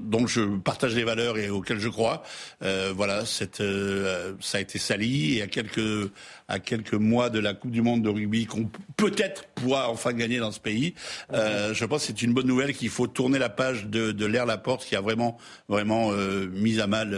[0.00, 2.22] dont je partage les valeurs et auxquelles je crois.
[2.62, 6.10] Euh, voilà, cette, euh, ça a été sali et à quelques
[6.48, 10.38] à quelques mois de la Coupe du Monde de rugby qu'on peut-être pourra enfin gagner
[10.38, 10.94] dans ce pays.
[11.32, 14.26] Euh, je pense que c'est une bonne nouvelle qu'il faut tourner la page de, de
[14.26, 15.38] l'air Laporte qui a vraiment
[15.68, 16.12] vraiment
[16.52, 17.14] mis à mal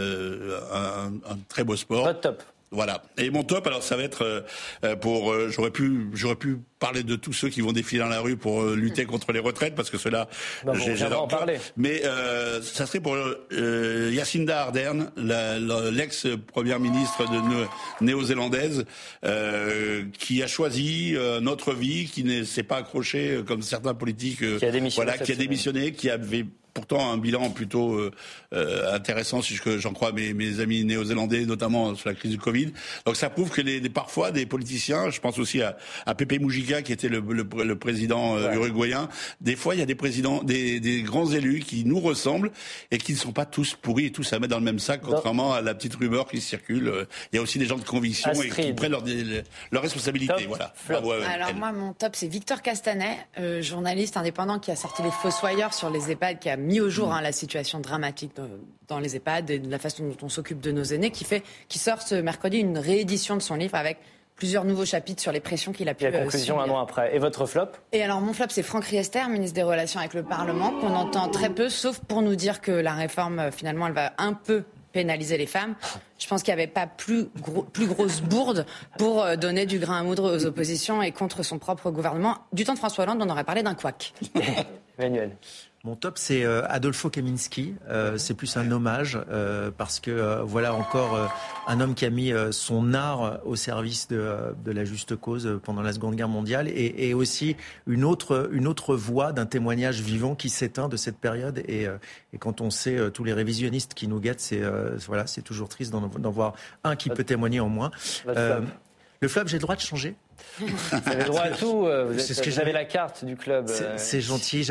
[0.71, 2.19] un, un, très beau sport.
[2.21, 2.43] Top.
[2.71, 3.01] Voilà.
[3.17, 4.41] Et mon top, alors ça va être euh,
[4.83, 5.31] euh, pour.
[5.31, 8.35] Euh, j'aurais pu, j'aurais pu parler de tous ceux qui vont défiler dans la rue
[8.35, 10.27] pour lutter contre les retraites, parce que cela,
[10.65, 11.57] bah j'adore en parler.
[11.75, 12.03] Mais
[12.61, 13.17] ça serait pour
[13.51, 18.85] Yacinda Ardern, l'ex-première ministre de néo-zélandaise,
[20.19, 24.71] qui a choisi notre vie, qui ne s'est pas accroché comme certains politiques, qui a
[24.71, 26.45] démissionné, voilà, qui a démissionné, qui avait
[26.77, 28.11] pourtant un bilan plutôt euh,
[28.53, 32.71] euh, intéressant, si j'en crois mes, mes amis néo-zélandais, notamment sur la crise du Covid.
[33.07, 35.75] Donc ça prouve que les, parfois des politiciens, je pense aussi à,
[36.05, 39.09] à Pepe Mujica qui était le, le, président euh, uruguayen,
[39.41, 42.51] des fois il y a des présidents, des, des, grands élus qui nous ressemblent
[42.91, 45.01] et qui ne sont pas tous pourris et tous à mettre dans le même sac,
[45.01, 47.07] contrairement à la petite rumeur qui circule.
[47.33, 49.03] Il y a aussi des gens de conviction et qui prennent leur,
[49.71, 50.47] leur responsabilité.
[50.47, 50.75] Voilà.
[51.33, 53.17] Alors moi mon top c'est Victor Castanet,
[53.61, 57.07] journaliste indépendant qui a sorti les Fossoyeurs sur les EHPAD, qui a mis au jour
[57.07, 57.11] mm.
[57.13, 58.31] hein, la situation dramatique
[58.87, 61.43] dans les EHPAD et de la façon dont on s'occupe de nos aînés, qui, fait,
[61.67, 63.97] qui sort ce mercredi une réédition de son livre avec
[64.35, 66.05] plusieurs nouveaux chapitres sur les pressions qu'il a pu.
[66.05, 67.15] Et la conclusion un an après.
[67.15, 67.69] Et votre flop?
[67.91, 71.27] Et alors mon flop, c'est Franck Riester, ministre des Relations avec le Parlement, qu'on entend
[71.29, 74.63] très peu, sauf pour nous dire que la réforme, finalement, elle va un peu
[74.93, 75.75] pénaliser les femmes.
[76.17, 77.25] Je pense qu'il n'y avait pas plus,
[77.73, 78.65] plus grosse bourde
[78.97, 82.37] pour euh, donner du grain à moudre aux oppositions et contre son propre gouvernement.
[82.53, 84.13] Du temps de François Hollande, on aurait parlé d'un couac.
[84.97, 85.35] Emmanuel.
[85.87, 87.73] Mon top, c'est euh, Adolfo Kaminski.
[87.87, 91.31] Euh, c'est plus un hommage euh, parce que voilà encore
[91.65, 95.93] un homme qui a mis son art au service de, la juste cause pendant la
[95.93, 100.89] Seconde Guerre mondiale et, aussi une autre, une autre voix d'un témoignage vivant qui s'éteint
[100.89, 101.59] de cette période.
[101.69, 101.83] Et,
[102.33, 104.61] et, quand on sait tous les révisionnistes qui nous guettent, c'est
[105.07, 107.91] voilà, c'est toujours triste d'en voir un qui peut témoigner en moins.
[108.25, 110.17] le flop, j'ai le droit de changer?
[110.59, 111.85] Vous avez droit à tout.
[111.85, 113.69] Euh, vous, ce que j'avais la carte du club.
[113.97, 114.21] C'est euh.
[114.21, 114.67] gentil,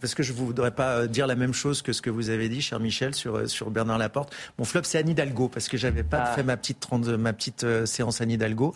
[0.00, 2.30] parce que je ne voudrais pas euh, dire la même chose que ce que vous
[2.30, 4.34] avez dit, cher Michel, sur, sur Bernard Laporte.
[4.58, 6.34] Mon flop, c'est Anne Hidalgo, parce que j'avais pas ah.
[6.34, 8.74] fait ma petite, ma petite séance Anne Hidalgo.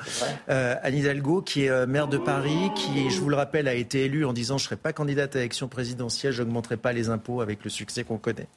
[0.49, 4.25] Anne Hidalgo, qui est maire de Paris, qui, je vous le rappelle, a été élue
[4.25, 7.41] en disant je ne serai pas candidate à l'élection présidentielle, je n'augmenterai pas les impôts
[7.41, 8.49] avec le succès qu'on connaît.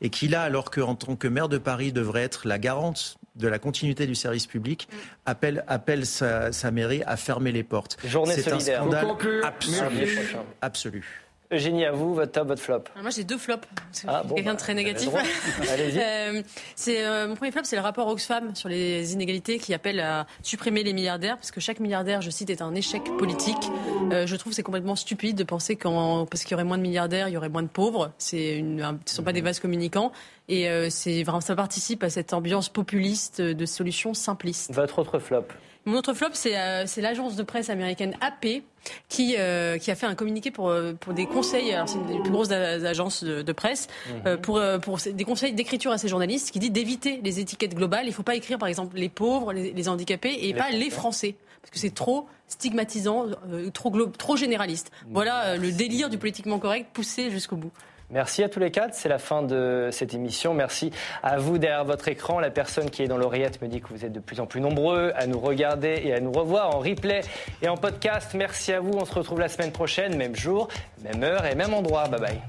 [0.00, 3.48] Et qui, là, alors qu'en tant que maire de Paris, devrait être la garante de
[3.48, 4.88] la continuité du service public,
[5.26, 7.96] appelle, appelle sa, sa mairie à fermer les portes.
[8.04, 9.06] Journée C'est un scandale
[9.42, 10.18] absolu.
[10.60, 11.21] absolu.
[11.52, 12.84] Eugénie, à vous, votre top, votre flop.
[13.00, 13.68] moi, j'ai deux flops.
[14.08, 15.10] Ah, quelqu'un de très négatif.
[15.70, 16.42] euh,
[16.74, 20.26] c'est euh, mon premier flop, c'est le rapport Oxfam sur les inégalités qui appelle à
[20.42, 23.70] supprimer les milliardaires, parce que chaque milliardaire, je cite, est un échec politique.
[24.12, 26.82] Euh, je trouve c'est complètement stupide de penser qu'en parce qu'il y aurait moins de
[26.82, 28.12] milliardaires, il y aurait moins de pauvres.
[28.16, 30.12] C'est une, ce ne sont pas des vases communicants.
[30.48, 34.72] Et c'est vraiment, ça participe à cette ambiance populiste de solutions simplistes.
[34.74, 35.44] Votre autre flop.
[35.84, 38.62] Mon autre flop, c'est euh, l'agence de presse américaine AP
[39.08, 42.18] qui, euh, qui a fait un communiqué pour, euh, pour des conseils, c'est une des
[42.20, 44.36] plus grosses agences de, presse, mhm.
[44.38, 48.04] pour, pour des conseils d'écriture à ces journalistes qui dit d'éviter les étiquettes globales.
[48.04, 51.34] Il ne faut pas écrire par exemple les pauvres, les, handicapés et, pas les Français.
[51.60, 53.26] Parce que c'est trop stigmatisant,
[53.72, 54.90] trop, trop généraliste.
[55.10, 57.70] Voilà le délire du politiquement correct poussé jusqu'au bout.
[58.12, 58.94] Merci à tous les quatre.
[58.94, 60.54] C'est la fin de cette émission.
[60.54, 60.92] Merci
[61.22, 62.40] à vous derrière votre écran.
[62.40, 64.60] La personne qui est dans l'oreillette me dit que vous êtes de plus en plus
[64.60, 67.22] nombreux à nous regarder et à nous revoir en replay
[67.62, 68.32] et en podcast.
[68.34, 68.92] Merci à vous.
[68.92, 70.68] On se retrouve la semaine prochaine, même jour,
[71.02, 72.08] même heure et même endroit.
[72.08, 72.42] Bye bye.